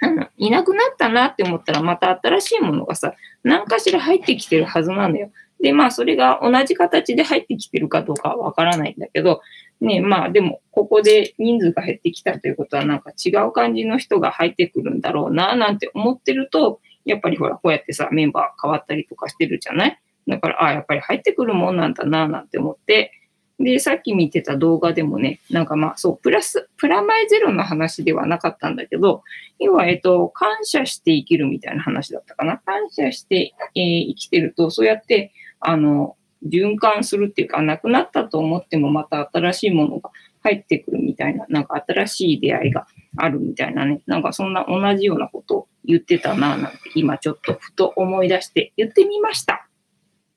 [0.00, 5.30] あの、いなくなったなって思ったらまた新しいものがさ、何かしら入ってきてるはずなのよ。
[5.60, 9.40] で、まあ、それが同じ形で入ってきてるかどうかはわからないんだけど、
[9.80, 20.00] ね、まあでも、ここで人数が減ってきたということは、なんか違う感じの人が入ってくるんだろうな、なんて思ってると、やっぱりほら、こうやってさ、メンバー変わったりとかしてるじゃない？
[20.26, 23.12] だから、ああ、やっぱり入ってくるもんなんだな、なんて思って、
[23.58, 29.24] で、さっき見てた動画でもね、なんかまあ、そう、プラス、プラマイゼロの話ではなかったんだけど、
[29.58, 32.58] 要は、えっと、感謝して生きるみたいな話だったかな？
[32.58, 36.14] 感謝して、えー、生きてると、そうやって、あの、
[36.46, 40.10] 循環するっていうか、なくなったと思ってもまた新しいものが
[40.44, 49.66] 入ってくるみたいな、なんか新しい出会いがあるみたいなね、なんかそんな同じようなこと言ってたな、なんて今ちょっとふと思い出して言ってみました。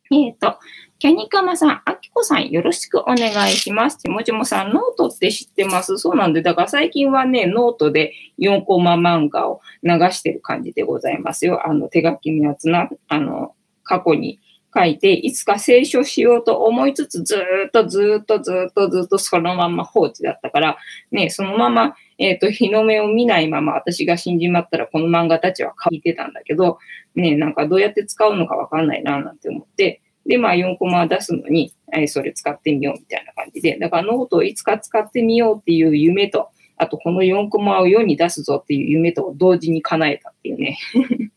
[0.09, 0.57] えっ、ー、と、
[0.97, 3.97] キャニカマさん、アキコさん、よろしくお願いします。
[3.97, 5.97] ちもちもさん、ノートって知ってます？
[5.97, 11.67] そうなんで、だから最近はね、ノートで4コマ漫画を流してる感じでございますよ。
[11.67, 14.39] あの、手書きのやつな、あの、過去に
[14.73, 20.77] 書いて、いつか清書しようと思いつつ、ずっとずっとずっとずっとそのまま放置だったから、
[21.11, 26.77] ね、そのまま、えっ、ー、と、日の目を見ないまま私が死んじまったらこの漫画たちは書いてたんだけど、
[27.15, 40.79] ね、なんかどうやって使うのかわかんないな、なんて思って、で、まあ4コマ出すのに、えー、それ使ってみようみたいな感じで、だからノートをいつか使ってみようっていう夢と、あとこの4コマを世に出すぞっていう夢と同時に叶えたっていうね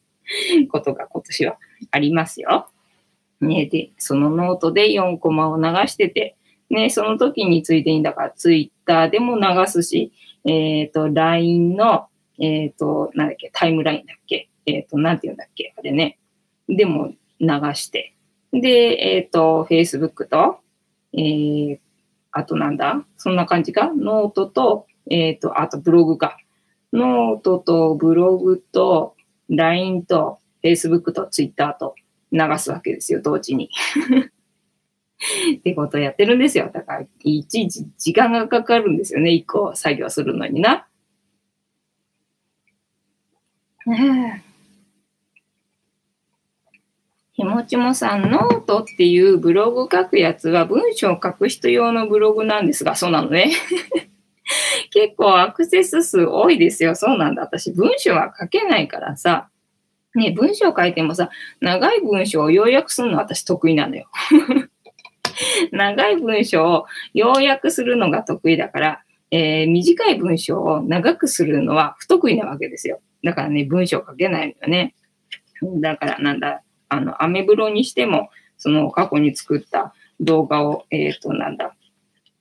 [0.72, 1.58] ことが今年は
[1.90, 2.68] ありますよ。
[3.40, 6.36] ね、で、そのノートで4コマを流してて、
[6.70, 10.12] ね、その時についでに、だからツイッターでも流すし、
[10.44, 12.06] えっ、ー、と、LINE の、
[12.38, 16.18] えっ、ー、と、なんだっけ、タイムラインだっけ、えっ、ー、と、なんて言うんだっけ、あれね、
[16.68, 18.14] でも流して、
[18.52, 18.68] で、
[19.00, 20.58] えっ、と、Facebook と、
[21.12, 21.78] えー、
[22.32, 23.04] あとなんだ？
[23.16, 23.92] そんな感じか？
[23.94, 26.36] ノートと、えっ、と、あとブログか。
[26.92, 29.14] ノートとブログと
[29.48, 31.94] LINE と Facebook と Twitter と。
[32.34, 33.70] 流すわけですよ、同時に。
[35.56, 36.70] ってことをやってるんですよ。
[36.72, 40.86] だから、いちいち時間がかかるんですよね、一個作業するのにな。
[47.32, 53.50] ひもちもさん、ノートっていうブログ書くやつは文章を書く人用のブログなんですが、そうなのね。
[54.90, 56.94] 結構アクセス数多いですよ。
[56.94, 57.42] そうなんだ。
[57.42, 59.50] 私、文章は書けないからさ。
[60.14, 64.06] ね、文章書いてもさ、長い文章を要約するの私得意なのよ。
[65.72, 73.00] 長い文章を要約するのが得意だから、えー、短い文章を長くするのは不得意なわけですよ。
[73.24, 74.94] だからね、文章書けないのよね。
[75.80, 81.74] だからなんだ、あの、アメブロにしても、その過去に作った動画を、えっ、ー、と、なんだ、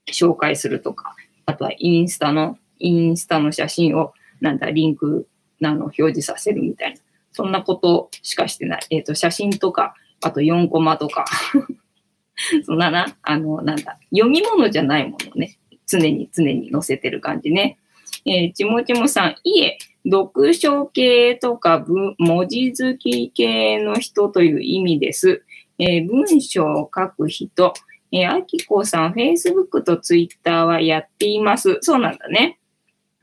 [0.07, 5.27] 紹介するとか、あとはインスタの、インスタの写真を、なんだ、リンク
[5.59, 6.99] なの表示させるみたいな。
[7.33, 8.81] そんなことしかしてない。
[8.91, 11.25] えっ、ー、と、写真とか、あと4コマとか。
[12.65, 15.57] そんなな、あの、なんだ、読み物じゃないものね。
[15.85, 17.77] 常に常に載せてる感じね。
[18.25, 19.77] えー、ちもちもさん、いえ、
[20.09, 21.85] 読書系とか
[22.17, 25.43] 文字好き系の人という意味です。
[25.79, 27.73] えー、文章を書く人。
[28.11, 31.77] えー、あきこさん、Facebook と Twitter はやっています。
[31.81, 32.59] そうなんだね。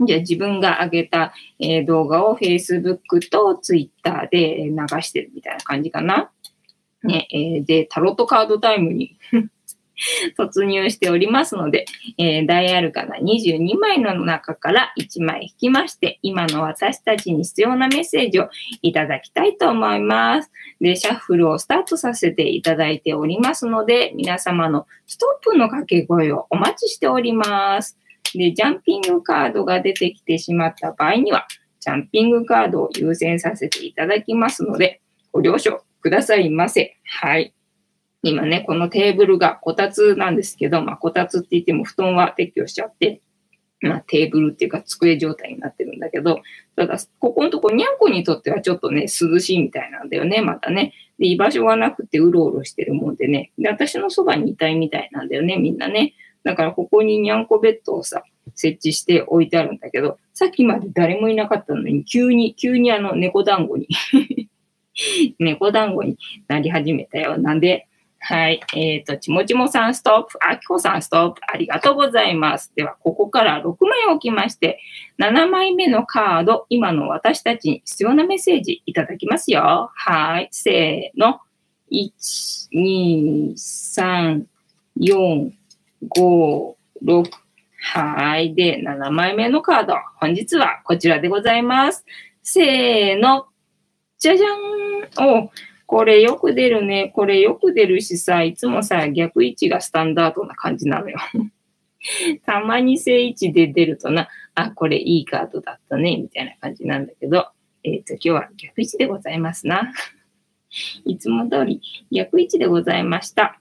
[0.07, 6.31] じゃあ自分が上げた、え、動画を Facebook と Twitter で流してるみたいな感じかな。
[7.03, 9.17] ね、え、で、タロットカードタイムに
[10.39, 11.85] 突入しておりますので、
[12.19, 18.49] えー、ダイアルカナ22枚の中から1枚引きまして、今の私たちに必要なメッセージを
[18.83, 20.51] いただきたいと思います。
[20.81, 27.99] で、シャッフルをスタートさせていただいておりますので、皆様のストップの掛け声をお待ちしております。
[28.35, 31.47] で、ジャンピングカードが出てきてしまった場合には、
[31.81, 35.01] ジャンピングカードを優先させていただきますので、
[35.33, 36.97] ご了承くださいませ。
[37.05, 37.55] はい。
[38.23, 43.23] 今ね、このテーブルがこたつなんですけど、まあ、こたつって言っても布団は撤去しちゃって、
[43.81, 46.43] まあ、テーブルっていうか机状態になってるんだけど、
[46.77, 50.93] ただ、ここのとこにゃんこにとってはちょっとね、涼しいみたいなんだよね、またね。
[51.19, 53.53] で、居場所がなくてうろうろしてるもんでね。
[53.59, 56.13] で、私のそばにいたいみたいなんだよね、みんなね。
[56.45, 58.23] だからここににゃんこベッドをさ、
[58.55, 63.89] 設置して置いてあるんだけど、さっきまで誰もいなかったのに、急に、急にあの猫団子に
[65.39, 66.17] 猫団子に
[66.49, 67.39] なり始めたよ。
[67.39, 67.87] なんで、
[68.23, 68.61] はい。
[68.77, 72.71] えっ、ー、と、ちもちもさんストップ、あきこさんストップ、ありがとうございます。
[72.77, 74.79] では、ここから6枚置きまして、
[75.19, 79.91] 7枚目のカード、今の私たちに必要なメッセージいただきますよ。
[79.95, 80.49] はい。
[80.51, 81.41] せーの。
[81.91, 84.45] 1、2、3、
[85.01, 85.51] 4、
[86.09, 86.75] 5、
[87.05, 87.31] 6。
[87.83, 88.55] はい。
[88.55, 89.95] で、7枚目のカード。
[90.17, 92.05] 本日はこちらでございます。
[92.43, 93.47] せーの。
[94.19, 95.51] じゃじゃんお
[95.87, 97.11] これよく出るね。
[97.15, 101.19] これよく出るしさ、いつもさ、逆位置がスタンダードな感じなのよ。
[102.47, 107.49] たまに正位置で出るとな、あ、これいいカードだったね、みたいな感じなんだけど、
[107.83, 109.93] えっ、ー、と、今日は逆位置でございますな。
[111.05, 111.81] いつも通り
[112.13, 113.60] 逆位置でございました。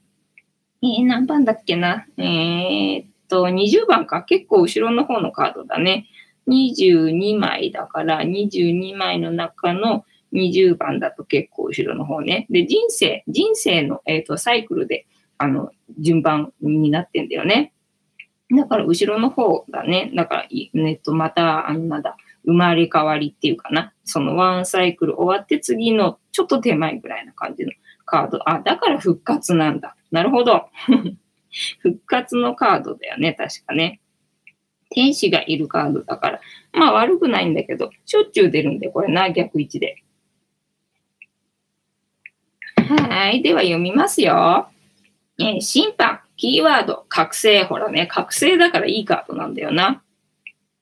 [0.82, 2.06] えー、何番だっけな？
[2.18, 4.24] えー、っと、20番か。
[4.24, 6.08] 結構後ろの方のカードだね。
[6.48, 12.48] 22枚だから、22枚の中の20番だと結構後ろの方ね。
[12.50, 15.06] で、人生、人生の、えーと、サイクルで、
[15.38, 17.74] あの、順番になってんだよね。
[18.56, 20.12] だから後ろの方だね。
[20.16, 23.94] だから、えっと、また、あんなだ、生まれ変わりっていうかな。
[24.06, 27.72] そのワンサイクル終わって次のちょっと手前ぐらいな感じの
[28.06, 28.50] カード。
[28.50, 29.96] あ、だから復活なんだ。
[30.12, 30.70] なるほど。
[31.82, 34.00] 復活のカードだよね、確かね。
[34.92, 36.42] 天使がいるカードだから。
[36.74, 40.04] まあ悪くないんだけど、しょっちゅう出るんで、これな、逆位置で。
[42.76, 43.42] はい。
[43.44, 44.70] では読みますよ。
[45.40, 47.64] えー、審判、キーワード、覚醒。
[47.64, 50.02] ほらね、覚醒だからいいカードなんだよな。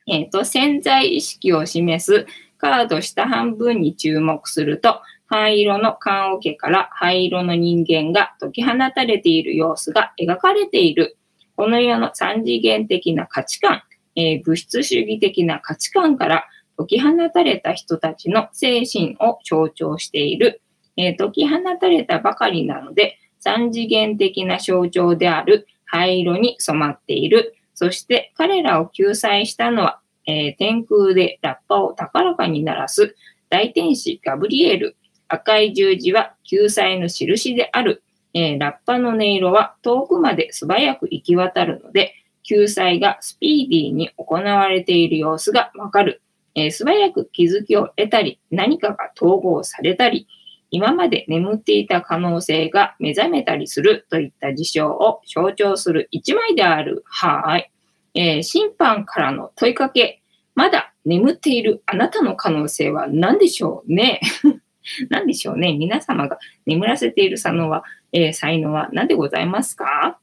[0.08, 2.26] えっ、ー、と、潜在意識を示す
[2.58, 11.18] カード下半分に注目すると、灰色の棺桶から灰色の人間が解き放たれている様子が描かれている。
[11.56, 13.82] この世の三次元的な価値観、
[14.16, 16.46] えー、物質主義的な価値観から
[16.78, 20.62] 解き放たれた人たちの精神を象徴している。
[20.96, 27.56] えー、解き放たれたばかりなので、三次元的な象徴である灰色に染まっている。
[27.74, 33.16] そして彼らを救済したのは、えー、天空でラッパを高らかに鳴らす
[33.50, 34.96] 大天使ガブリエル。
[35.28, 38.04] 赤い十字は救済の印である。
[38.34, 42.14] えー、ラッパの音色は遠くまで素早く行き渡るので、
[42.44, 46.22] 救済がスピーディーに行われている様子がわかる。
[46.56, 50.28] えー、素早く気づきを得たり、何かが統合されたり、
[50.70, 57.04] 今まで眠っていた可能性が目覚めたりするといった事象を象徴する一枚である。
[57.06, 57.72] はい。
[58.14, 60.22] えー、審判からの問いかけ。
[60.56, 64.20] まだ眠っているあなたの可能性は何でしょうね？
[65.10, 67.84] 何でしょうね皆様が眠らせている才能は、
[68.14, 70.20] えー、才能は何でございますか？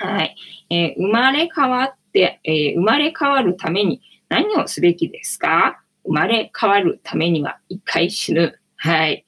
[0.00, 0.36] はい。
[0.70, 5.80] えー、生まれ変わって、えー、生まれ変わるために何をすべきですか？
[6.04, 8.58] 生まれ変わるためには一回死ぬ。
[8.76, 9.24] はい。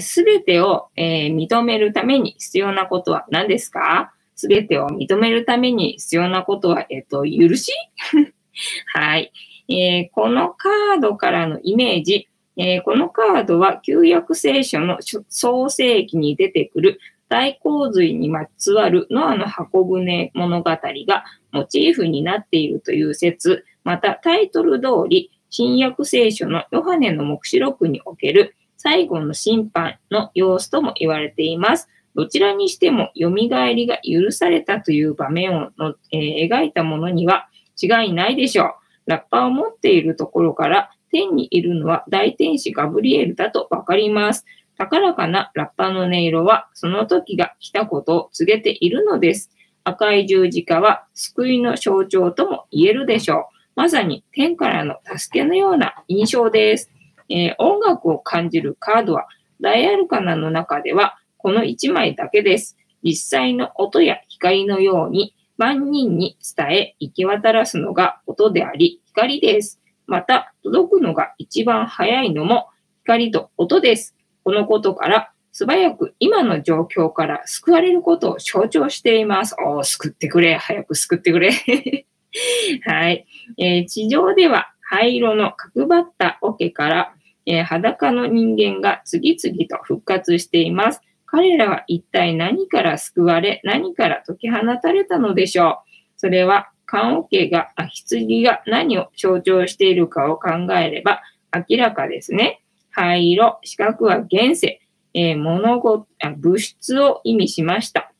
[0.00, 4.12] す、え、べ、てを、えー、認めるために必要なことは何ですか？
[4.34, 7.72] すべてを認めるために必要なことは、えっ、ー、と、許し？
[8.92, 9.32] はい、
[9.68, 12.26] えー、このカードからのイメージ、
[12.62, 14.98] えー、このカードは旧約聖書の
[15.30, 17.00] 創世記に出てくる
[17.30, 31.88] 大洪水にまつわるノアの箱舟物語がモチーフになっているという説、またタイトル通り、新約聖書のヨハネの目視録における最後の審判の様子とも言われています。
[32.14, 37.48] どちらにしても蘇りが許されたという場面をの、えー、描いたものには
[37.80, 38.74] 違いないでしょう。
[39.06, 44.44] ラッパを持っているところから天にいるのは大天使ガブリエルだとわかります。
[44.78, 49.50] 高らかなラッパの音色はその時が来たことを告げているのです。
[49.84, 53.60] 赤い十字架は救いの象徴とも言えるでしょう。
[53.76, 56.90] まさに天からの助けのような印象です。
[57.28, 59.26] えー、音楽を感じるカードは、
[59.60, 62.76] ダイアルカナの中ではこの1枚だけです。
[63.02, 69.79] 実際の音や光のように万人に伝え行き渡らすのが音であり光です。
[70.10, 72.68] また、届くのが一番早いのも
[73.04, 74.14] 光と音です。
[74.44, 79.56] このことから素早く今の状況から救われることを象徴しています。
[79.64, 80.56] おー、救ってくれ。
[80.56, 81.52] 早く救ってくれ。
[82.84, 83.26] はい、
[83.58, 87.14] えー、地上では灰色の角張った桶から
[87.46, 91.00] えー、裸の人間が次々と復活しています。
[91.26, 95.89] 彼らは一体何から救われ、何から解き放たれたのでしょう。
[96.20, 97.88] それは、棺桶が、棺
[98.42, 101.22] が何を象徴しているかを考えれば
[101.70, 102.60] 明らかですね。
[102.90, 104.82] 灰色、四角は現世、
[105.14, 108.12] えー、物事あ、物質を意味しました。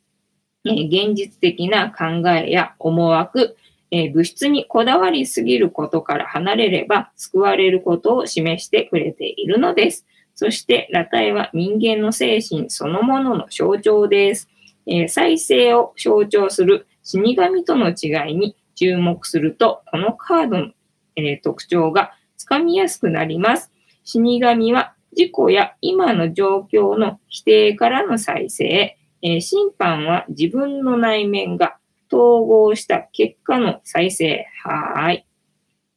[0.64, 3.58] えー、現実的な考えや思惑、
[3.90, 10.06] えー、物質にこだわりすぎることから離れれば救われることを示してくれているのです。
[10.34, 14.48] そして、裸体は人間の精神そのものの象徴です。
[14.86, 20.68] え、再生を象徴する死神との違いに注目すると、このカードの、
[21.16, 23.70] えー、特徴がつかみやすくなります。
[24.04, 31.76] 死神は事故や今の状況の否定からの再生、えー、審判は自分の内面が
[32.10, 34.46] 統合した結果の再生。
[34.64, 35.26] はい。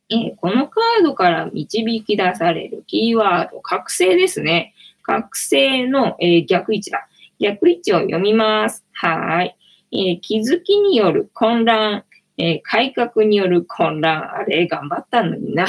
[0.10, 4.74] えー、このカードから導き出されるキーワード、覚醒ですね。
[5.01, 7.08] 覚醒の、えー、逆位置だ。
[7.39, 8.86] 逆位置を読みます。
[8.93, 9.58] はい。
[9.96, 12.04] えー、気づきによる混乱、
[12.39, 14.24] えー改革による混乱。
[14.24, 15.68] あれ、頑張ったのにな。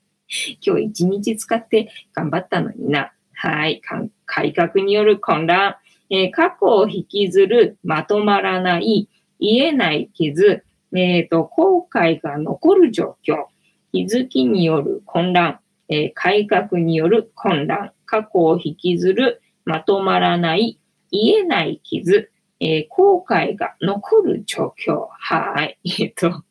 [0.66, 3.12] 今日一日使って頑張ったのにな。
[3.34, 3.82] はい。
[4.24, 5.76] 改革による混乱。
[6.08, 9.10] えー過去を引きずる、まとまらない、
[9.40, 10.64] 癒えない傷、
[10.94, 13.44] えっ、と、後悔が残る状況。
[13.92, 15.60] 気づきによる混乱。
[15.90, 17.92] えー改革による混乱。
[18.06, 20.78] 過去を引きずる、まとまらない、
[21.10, 22.30] 癒えない傷。
[22.60, 25.08] えー後悔が残る状況。
[25.10, 25.78] はい。
[26.00, 26.44] えっ、と、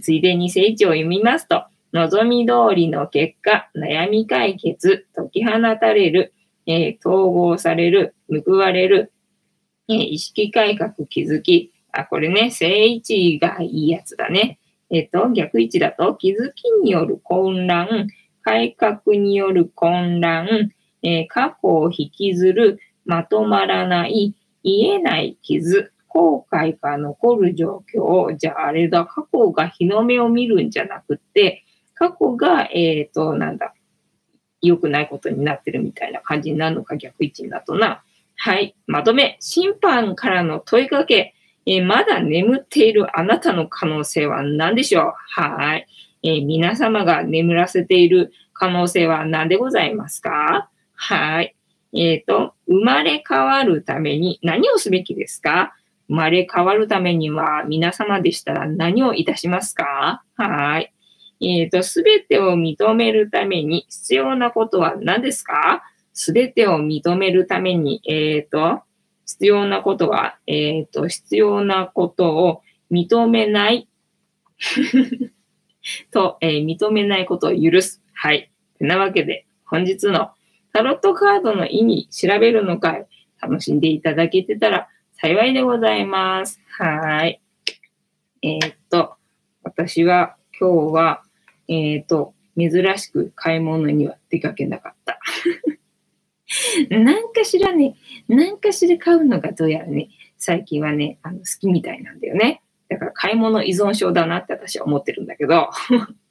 [0.00, 6.32] ついでに聖地を読みますと、望み通りの結果、悩み解決、解き放たれる、
[6.66, 8.14] えー統合される、
[8.46, 9.12] 報われる、
[9.88, 14.58] えー意識改革気づき、あ、これね、正位置がいいやつだね。
[14.90, 18.08] えっ、と、逆位置だと、気づきによる混乱、
[18.42, 20.70] 改革による混乱、
[21.02, 24.34] え過去を引きずる、まとまらない、
[24.64, 33.74] 癒えない傷、後悔が残る状況、じゃああれだ、過去が日の目を見るんじゃなくて、過去が、えっ、と、なんだ、
[34.60, 38.02] 良くないことになってるみたいな感じになるのか、逆位置だとな。
[38.36, 38.74] はい。
[38.86, 39.36] まとめ。
[39.38, 41.34] 審判からの問いかけ。
[41.66, 45.12] えーまだ眠っているあなたの可能性は何でしょう？
[45.40, 45.86] はい。
[46.22, 50.68] えー皆様が眠らせている可能性は何でございますか？
[50.94, 51.53] はい。
[51.96, 55.74] えっ、と、生まれ変わるために何をすべきですか？
[56.08, 60.22] 生まれ変わるためには皆様でしたら何をいたしますか？
[60.36, 60.92] はい。
[61.40, 65.82] えっ、と、すべてを認めるために必要なことは何ですか？
[66.12, 68.82] すべてを認めるために、えっ、と、
[69.26, 73.88] 必要なことは、えっ、と、必要なことを認めない
[76.12, 78.02] と、え認めないことを許す。
[78.14, 78.50] はい。
[78.78, 80.30] てなわけで、本日の
[80.74, 83.06] タロットカードの意味調べるの会、
[83.40, 86.60] 楽しんでいただけてたら幸いでございます。
[86.66, 87.40] はい。
[88.42, 89.14] えーっと、
[89.62, 91.22] 私は今日は、
[91.68, 95.20] えーっと、珍しく買い物には出かけなかった。
[96.90, 97.94] なんかしらね、
[98.26, 100.08] なんかしら買うのがどうやらね、
[100.38, 102.62] 最近はね、あの好きみたいなんだよね。
[102.88, 105.70] だから買い物依存症だなって私は思ってるんだけど、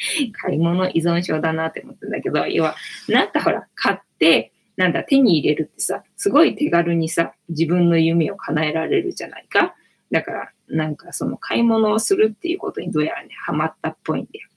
[0.32, 2.76] 買い物依存症だなって思ってるんだけど、要は、
[3.08, 9.74] なんかほら、買って、なんだ、手に入れるってさ、すごい手軽にさ、自分の夢を叶えられるじゃないか。
[10.10, 14.48] だから、なんかその買い物をするっていうことにどうやらね、ハマったっぽいんだよ。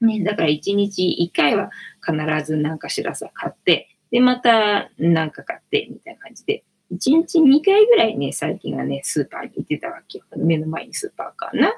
[0.00, 1.70] ね、だから一日一回は
[2.04, 10.24] 必ず何かしらさ、買って、で、また何か買って、みたいな感じで、一日二回ぐらいね、最近はね、スーパーに行ってたわけよ。
[10.36, 11.72] 目の前にスーパーかな。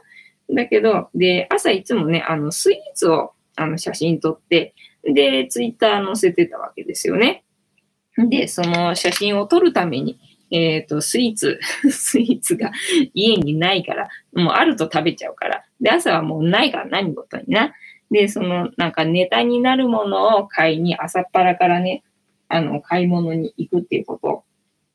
[0.50, 7.44] だけど、で、朝いつもね、あの、スイーツを、あの、写真撮って、で、ツイッター載せてたわけですよね。
[8.16, 10.18] で、その写真を撮るために、
[10.50, 11.58] えっ、と、スイーツ、
[11.90, 12.70] スイーツが
[13.14, 15.64] 家にないから、もうあると食べちゃうから。
[15.80, 17.74] で、朝はもうないから何事にな。
[18.10, 22.04] で、その、なんかネタになるものを買いに、朝っぱらからね、
[22.48, 24.44] あの、買い物に行くっていうことを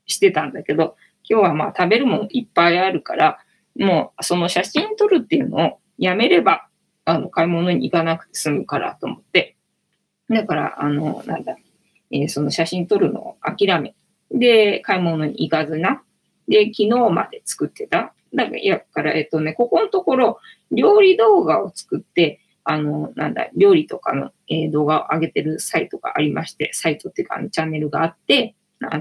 [0.06, 0.96] してたんだけど、
[1.30, 3.40] 今日はまあ食べるものいっぱいあるから、
[3.82, 6.68] もうその写真撮るっていうのをやめれば、
[7.06, 9.56] あの、買い物に行かなくて済むからと思って。
[10.30, 11.56] だから、あの、なんだ、
[12.12, 13.96] えーその写真撮るのを諦め。
[14.32, 16.04] で、買い物に行かずな。
[16.48, 18.14] で、昨日まで作ってた。
[18.34, 20.40] だから、いやから、えっとね、ここのところ、
[20.72, 28.56] 料理動画を作って、あの、なんだ、料理とかの、えー動画を上げてるサイトがありまして、サイトっていうか、あのチャンネルがあって、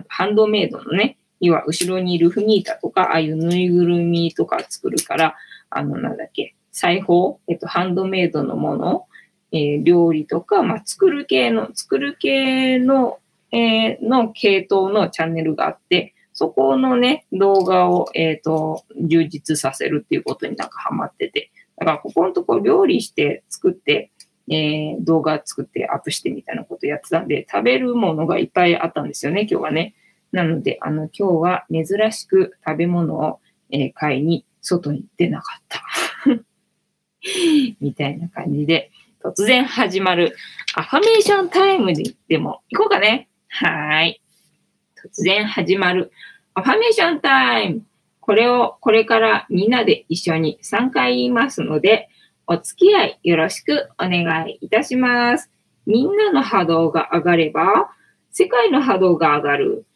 [0.09, 5.37] ハンドメイドのね、要は後ろにいるフニータとか、ああいうぬいぐるみとか作るから、
[5.71, 9.07] あの、なんだっけ、裁縫、えっと、ハンドメイドのもの、
[9.53, 13.19] えー料理とか、まあ、作る系の、作る系の、
[13.53, 24.11] えーの系統のチャンネルがあって、そこのね、動画を、えっ、と、充実させるっていうことになんかハマってて、だからここのとこ料理して作って、
[24.49, 29.95] えー動画作ってアップしてみたいなことやってたんで、食べるものがいっぱいあったんですよね、今日はね。
[30.33, 35.83] なので、あの、今日は珍しく食べ物を、えー買いに外に出なかった。
[37.81, 38.91] みたいな感じで、
[39.23, 40.35] 突然始まる
[40.75, 43.29] アファメーションタイムででも行こうかね。
[43.49, 44.21] はい。
[44.97, 46.11] 突然始まる
[46.55, 47.83] アファメーションタイム。
[48.21, 52.09] これをこれからみんなで一緒に3回言いますので、
[52.47, 55.51] お付き合いよろしくお願いいたします。
[55.87, 57.91] みんなの波動が上がれば、
[58.33, 59.87] 世界の波動が上がる。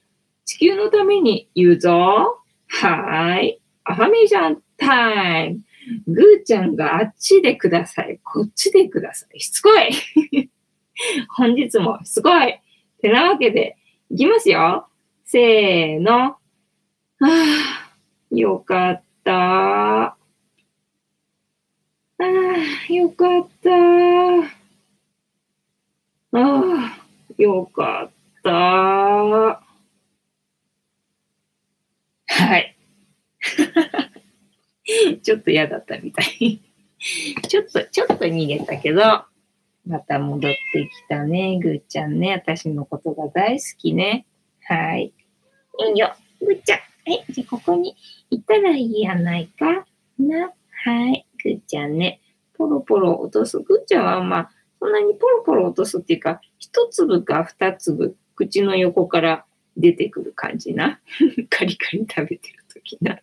[0.44, 2.42] 地球のために言うぞ。
[2.68, 3.60] はい。
[3.84, 5.60] アファメーションタイム。
[6.06, 8.18] ぐーちゃんがあっちでください。
[8.22, 9.40] こっちでください。
[9.40, 10.50] しつこい。
[11.36, 12.60] 本日もしつこい。
[13.00, 13.76] てなわけで、
[14.10, 14.88] いきますよ。
[15.24, 16.10] せーの。
[16.10, 16.38] は
[17.20, 17.90] あ、
[18.30, 20.04] よかった。
[20.04, 20.16] あ
[22.18, 23.70] あ、よかった。
[26.32, 26.98] ああ、
[27.36, 28.10] よかっ
[28.42, 29.63] た。
[32.36, 32.76] はい。
[35.22, 36.60] ちょっと嫌だったみたい。
[37.48, 39.02] ちょっと、ちょっと逃げたけど、
[39.86, 42.32] また戻ってきたね、ぐーちゃんね。
[42.32, 44.26] 私のことが大好きね。
[44.64, 45.12] はい。
[45.90, 46.78] いいよ、ぐーちゃん。
[46.78, 47.94] はい、じゃあここに
[48.30, 49.86] いたらいいやないか
[50.18, 50.52] な。
[50.84, 52.20] はい、ぐーちゃんね。
[52.58, 53.60] ポロポロ落とす。
[53.60, 59.46] ぐーちゃんはまあ、そんなにポロポロ落とすっていうか、一粒か二粒、口の横から
[59.76, 61.00] 出てくる感じな。
[61.50, 63.20] カリカリ食べてる時な。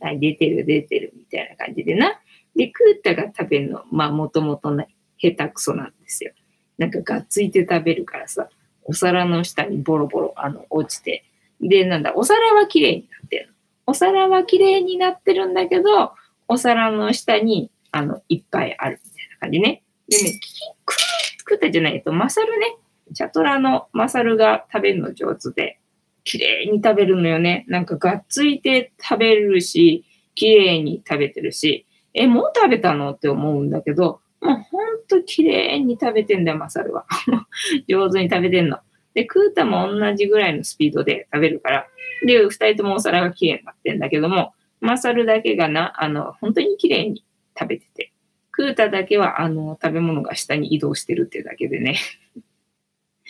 [0.00, 2.20] あ出てる出てるみたいな感じでな。
[2.56, 4.88] で、クータが食べるの、まあもともとね、
[5.18, 6.32] 下手くそなんですよ。
[6.78, 8.48] なんかがっついて食べるからさ、
[8.84, 11.24] お皿の下にボロボロあの落ちて。
[11.60, 13.52] で、なんだ、お皿は綺麗になってるの。
[13.86, 16.12] お皿は綺麗になってるんだけど、
[16.48, 19.82] お皿の下にあのいっぱいあるみたいな感じね。
[20.08, 20.40] でね、
[20.84, 22.76] クークータじゃないと、マサルね、
[23.12, 25.78] チャトラのマサルが食べるの上手で、
[26.24, 27.64] 綺麗に食べるのよね。
[27.68, 30.04] なんかがっついて食べるし、
[30.34, 33.12] 綺麗に食べてるし、え、もう食べたの？
[33.12, 37.06] って思うんだけど、もうほんと綺麗に食べてんだよ、マサルは。
[37.88, 38.78] 上手に食べてんの。
[39.14, 41.86] で、クータも同じぐらいのスピードで食べるから、
[42.26, 47.24] で、二人ともお皿が綺麗になってんだけども、マサルだけがな、あの、本当に綺麗に
[47.58, 48.12] 食べてて、
[48.50, 51.96] クータだけは、あの、食べ物が下に移動してるってだけでね。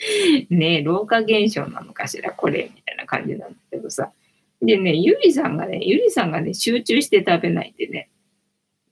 [0.51, 4.13] ね、老化現象なのかしら、これ、みたいな感じなんだけどさ。
[4.61, 8.11] でね、ゆりさんがね、ゆりさんがね、集中して食べないでね、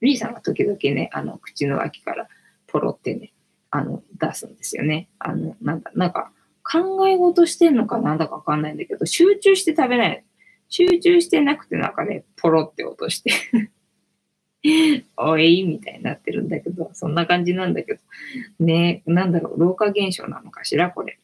[0.00, 2.28] ゆりさんが時々ね、あの、口の脇から
[2.66, 3.32] ポロってね、
[3.70, 5.08] あの、出すんですよね。
[5.18, 6.32] あの、なんだ、なんか、
[6.62, 10.24] 考え事してんのかなんだかわかんないんだけど、集中して食べない。
[10.68, 13.32] 集中してなくてなんかね、ポロって落として
[15.16, 18.00] おいみたいになってるんだけど、そんな感じなんだけど、
[18.64, 21.18] ねなんだろう、老化現象なのかしら、これ。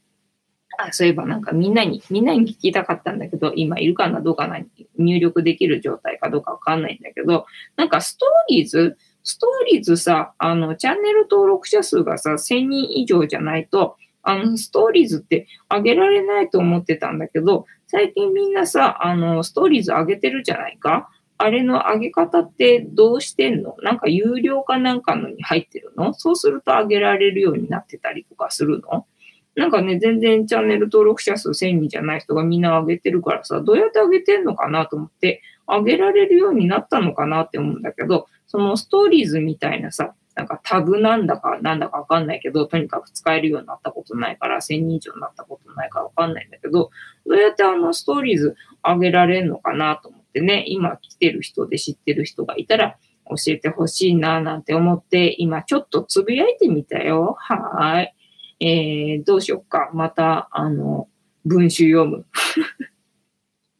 [0.79, 4.59] あ、そういえばなんかみんなに、みんなに聞きたかったんだけど、今いるかな、どうかな、
[4.99, 21.09] 入力できる状態かどうかわかんないんだけど、なんかストーリーズ、ストーリーズさ、あの、チャンネル登録者数がさ、1000人以上じゃないと、あの、ストーリーズって上げられないと思ってたんだけど、最近みんなさ、あの、ストーリーズ上げてるじゃないか？
[21.39, 23.77] あれの上げ方ってどうしてんの？
[23.83, 26.15] なんか有料かなんかのに入ってるの？
[26.15, 29.07] そうすると上げられるようになってたりとかするの？
[29.55, 46.91] なんかね、全然チャンネル登録者数1000人じゃない人がみんな上げてるからさ、どうやって上げてんのかなと思って、上げられるようになったのかなって思うんだけど、そのストーリーズみたいなさ、なんかタブなんだかなんだかわかんないけど、とにかく使えるようになったことないから、1000人以上になったことないからわかんないんだけど、
[47.27, 50.26] どうやってあのストーリーズ上げられるのかなと思って。
[50.43, 52.97] ね、今来てる人で知ってる人がいたら
[53.29, 57.37] 教えてほしいななんて思って、今ちょっとつぶやいてみたよ。
[57.39, 58.15] はい。
[58.61, 59.91] えー、どうしよっか。
[59.93, 61.09] また、あの、
[61.45, 62.27] 文集読む。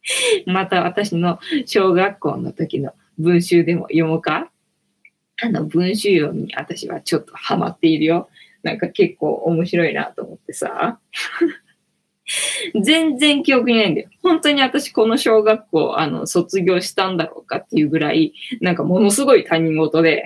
[0.47, 4.51] また私の小学校の時の文集でも読もうか
[5.43, 8.29] あの文集読みに私はちょっとハマっているよ。
[8.63, 10.99] なんか結構面白いなと思ってさ。
[12.83, 14.09] 全然記憶にないんだよ。
[14.23, 20.25] 本当に私この小学校あの卒業したんだろうかっていうぐらい、なんかものすごい他人事で、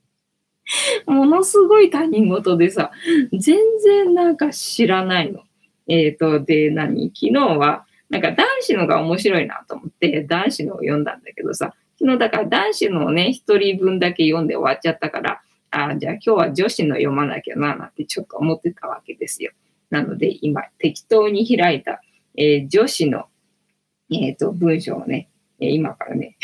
[1.06, 2.90] ものすごい他人事でさ、
[3.32, 5.42] 全然なんか知らないの。
[5.88, 7.12] えっ、と、で、何？
[7.14, 15.40] 昨日は、なんか男子のが面白いなと思って、男子のを読んだんだけどさ、昨日だから男子のをね、一人分だけ読んで終わっちゃったから、
[15.70, 19.52] あじゃあ今日は女子の読まなきゃな、なんてちょっと思ってたわけですよ。
[19.90, 22.00] なので今、適当に開いた、
[22.36, 23.26] えー女子の、
[24.10, 25.28] えっ、と、文章をね、
[25.60, 26.36] え今からね、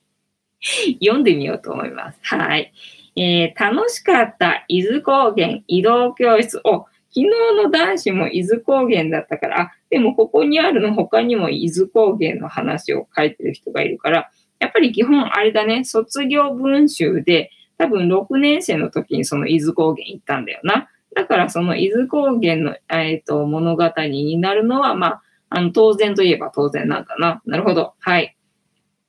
[1.00, 2.18] 読んでみようと思います。
[2.22, 2.72] はい。
[3.16, 6.60] えー楽しかった伊豆高原移動教室。
[6.64, 7.24] お、昨日
[7.62, 20.88] の男子も伊豆高原だったから、あ、でもここにあるの他にも伊豆高原の話を書いてる人がいるから、やっぱり基本あれだね、卒業文集で、多分6年生の時にその伊豆高原行ったんだよな。
[21.14, 27.40] だからその伊豆高原の、えー、と物語になるのは、まあ、あの当然といえば当然なんだな。
[27.46, 27.94] なるほど。
[28.00, 28.36] はい。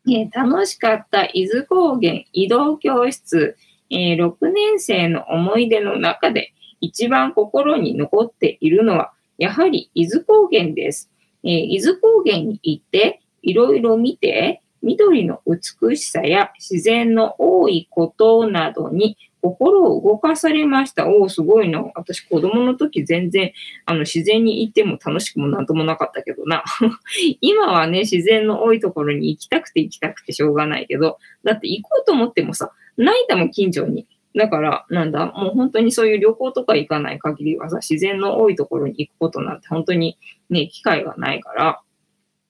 [0.08, 3.58] えー楽しかった伊豆高原移動教室、
[3.90, 11.10] えー6年生の思い出の中で一番心に残っているのは、やはり伊豆高原です。
[11.44, 21.08] えー伊豆高原に行って、いろいろ見て、緑の美しさや自然の多いことなどに心を動かされました。
[21.08, 21.84] おお、すごいな。
[21.94, 23.52] 私、子供の時全然、
[23.86, 26.64] あの、自然に行っても楽しくもなんともなかったけどな。
[27.42, 34.08] 今はね、自然の多いところに行きたくて行きたくてしょうがないけど、だって行こうと思ってもさ、ないんだも、近所に。
[34.36, 40.18] だから、なんだ、もう本当にそういう旅行とか行かない限りはさ、自然の多いところに行くことなんて本当に
[40.50, 41.82] ね、機会がないから、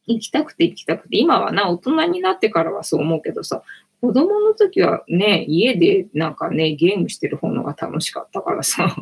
[0.07, 3.63] 行きたくて行きたくて、今はな、大人になってからはそう思うけどさ、
[4.05, 8.95] 子供の時はね、家でなんかね、ゲームしてる方のが楽しかったからさ、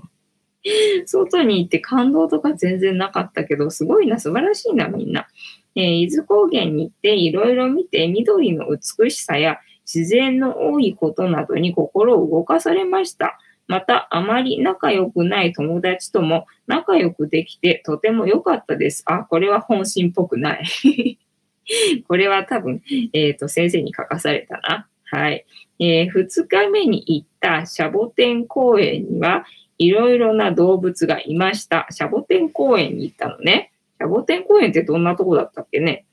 [1.06, 5.28] 外に行って感動とか全然なかったけど、すごいな、素晴らしいな、みんな。
[5.76, 13.38] えー、伊豆高原に行っていろいろ見て、緑の美しさや自然の多いことなどに心を動かされました。
[13.68, 19.04] また、あまり仲良くない友達とも仲良くできてとても良かったです。
[19.06, 21.20] あ、これは本心っぽくない。
[22.08, 22.82] これは多分、
[23.12, 24.88] えっ、ー、と、先生に書かされたな。
[25.14, 25.45] はい。
[25.78, 29.45] えー、2日目に行ったシャボテン公園には、
[29.78, 31.86] いろいろな動物がいました。
[31.91, 33.72] シャボテン公園に行ったのね。
[33.99, 36.05] シャボテン公園ってどんなとこだったっけね。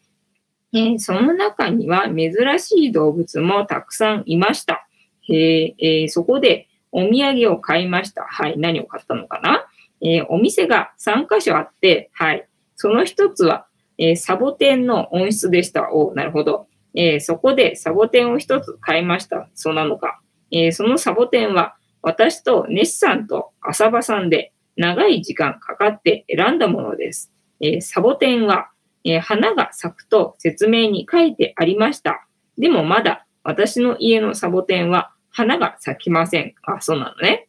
[0.75, 4.87] えー、その中には珍しい動物もたくさんいました。
[5.31, 8.25] えー、え、そこでお土産を買いました。
[8.25, 8.59] はい。
[8.59, 9.65] 何を買ったのかな、
[10.03, 12.47] えお店が3箇所あって、はい。
[12.77, 15.91] その一つは、えサボテンの温室でした。
[15.93, 16.67] おなるほど。
[16.95, 19.49] えそこでサボテンを一つ買いました。
[19.55, 20.21] そうなのか。
[20.51, 27.33] えそのサボテンは、私とネシさんと浅場さんで長い時間かかって選んだものです。
[27.61, 28.71] えサボテンは
[29.05, 32.27] え、花が咲くと説明に書いてありました。
[32.59, 36.55] でもまだ私の家のサボテンは花が咲きません。
[36.63, 37.49] あ、そうなのね。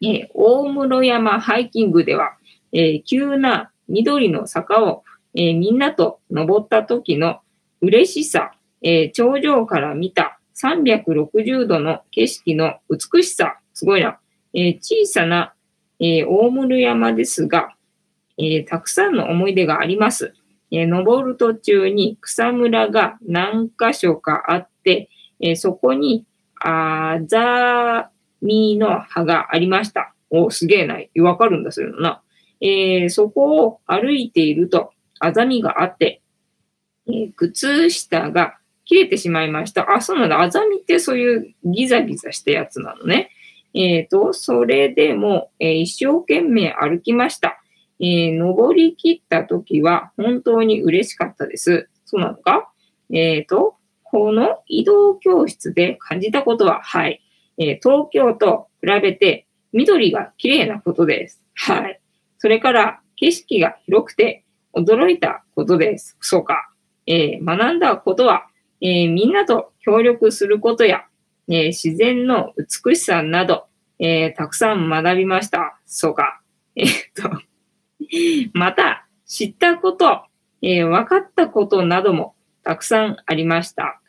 [0.00, 2.36] え、大室山ハイキングでは、
[2.72, 5.04] え、急な緑の坂を、
[5.34, 7.40] えみんなと登った時の
[7.80, 8.52] 嬉しさ、
[8.82, 14.18] え頂上から見た360度の景色の美しさ、すごいな。
[14.54, 15.54] え小さな、
[16.00, 17.74] え大室山ですが、
[18.36, 20.34] えたくさんの思い出があります。
[20.70, 25.08] え、登る途中に草むらが何箇所かあって、
[25.40, 26.24] え、そこに
[26.60, 28.10] あざ
[28.42, 30.14] みの葉がありました。
[30.30, 30.98] お、すげえな。
[31.22, 32.22] わかるんだ、そういうのな。
[32.60, 36.20] えー、そこを歩いていると、あざみがあって、
[37.06, 38.57] えー、靴下が
[38.88, 39.94] 切れてしまいました。
[39.94, 40.40] あ、そうなんだ。
[40.40, 43.30] あざみってそういうギザギザしたやつなのね。
[43.74, 47.60] えっ、ー、と、それでも、えー、一生懸命歩きました。
[48.00, 51.90] えー、登り切った時は本当に嬉しかったです。
[52.06, 52.72] そうなのか？
[53.12, 57.20] えっ、と、この移動教室で感じたことは、はい。
[57.58, 61.42] え、東京と比べて緑が綺麗なことです。
[61.54, 62.00] はい。
[62.38, 66.16] それから景色が広くて驚いたことです。
[66.20, 66.70] そうか。
[67.06, 68.46] えー、学んだことは、
[68.80, 71.04] えー、みんなと協力することや、
[71.48, 72.52] えー、自然の
[72.84, 73.66] 美しさなど、
[73.98, 75.80] えたくさん学びました。
[75.84, 76.40] そうか。
[76.76, 77.30] えっと、
[78.52, 80.22] また、知ったこと、
[80.62, 82.34] え、分かったことなども
[82.68, 84.00] たくさんありました。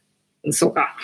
[0.43, 0.97] 嘘か。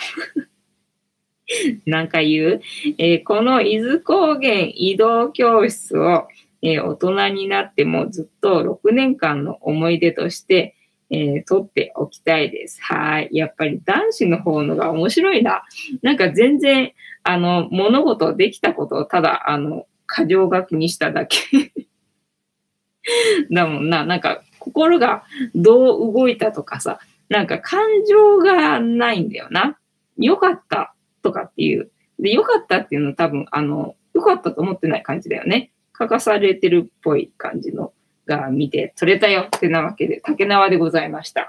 [1.86, 2.60] 何回言う、
[2.98, 6.28] え、この伊豆高原移動教室を、
[6.60, 10.74] え、大人になってもずっと6年間の思い出として、
[11.10, 12.80] えー、取っておきたいです。
[12.82, 13.28] はい。
[13.32, 15.62] やっぱり男子の方のが面白いな。
[16.02, 16.92] なんか全然、
[17.22, 21.38] あの、物事できたことをただ、あの、過剰書きにしただけ
[23.52, 24.04] だもんな。
[24.04, 26.98] なんか、心がどう動いたとかさ、
[27.28, 29.78] なんか感情がないんだよな。
[30.18, 31.90] よかったとかっていう。
[32.18, 35.70] で、よかったっていうのは多分、あの、よかったと思ってない感じだよね。
[35.98, 37.92] 書かされてるっぽい感じの
[38.26, 41.48] が見て取れたよってなわけで、竹縄でございました。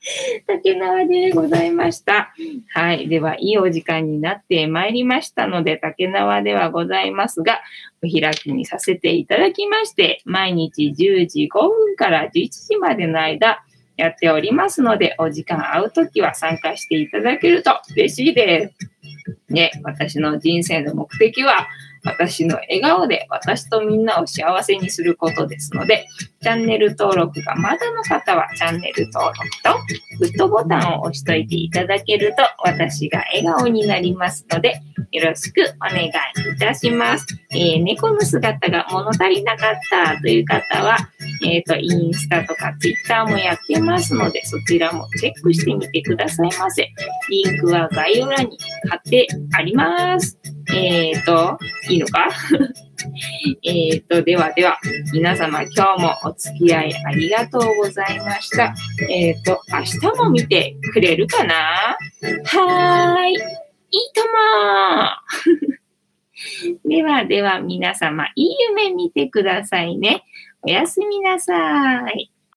[0.46, 2.32] 竹縄でございました。
[2.72, 3.08] はい。
[3.08, 7.60] では、いいお時間になってまいりましたので、竹縄ではございますが、
[8.02, 13.62] お開きにさせていただきまして、毎日10時5分から11時までの間、
[13.96, 19.52] やっておりますので、お時間合うときは参加していただけると嬉しいです。
[19.52, 21.68] ね、私の人生の目的は、
[22.04, 26.06] 私の笑顔で私とみんなを幸せにすることですので、
[26.40, 29.78] チャンネル登録がまだの方はチャンネル登録と
[30.18, 34.80] グッドボタンを押しといていただけると私が笑顔になりますので、
[35.12, 36.12] よろしくお願いい
[36.58, 37.26] たします。
[37.50, 40.96] えー、猫の姿が物足りなかったという方は、
[41.44, 46.88] えっ、ー、と、インスタとかツイッターもやってますので、そちらもチェックしてみてくださいませ。
[47.30, 50.38] リンクは概要欄に貼ってあります。
[50.74, 51.58] えっ、ー、と、
[51.88, 52.28] いいのか？
[53.62, 54.78] えっと、ではでは、
[55.12, 58.74] 皆様今日もお付き合いありがとうございました。
[59.08, 61.96] えっ、ー、と、明日も見てくれるかな？
[62.44, 63.34] はーい。
[63.90, 64.28] いいとも
[66.88, 70.24] ではでは皆様、いい夢見てくださいね。
[70.62, 72.30] おやすみなさい。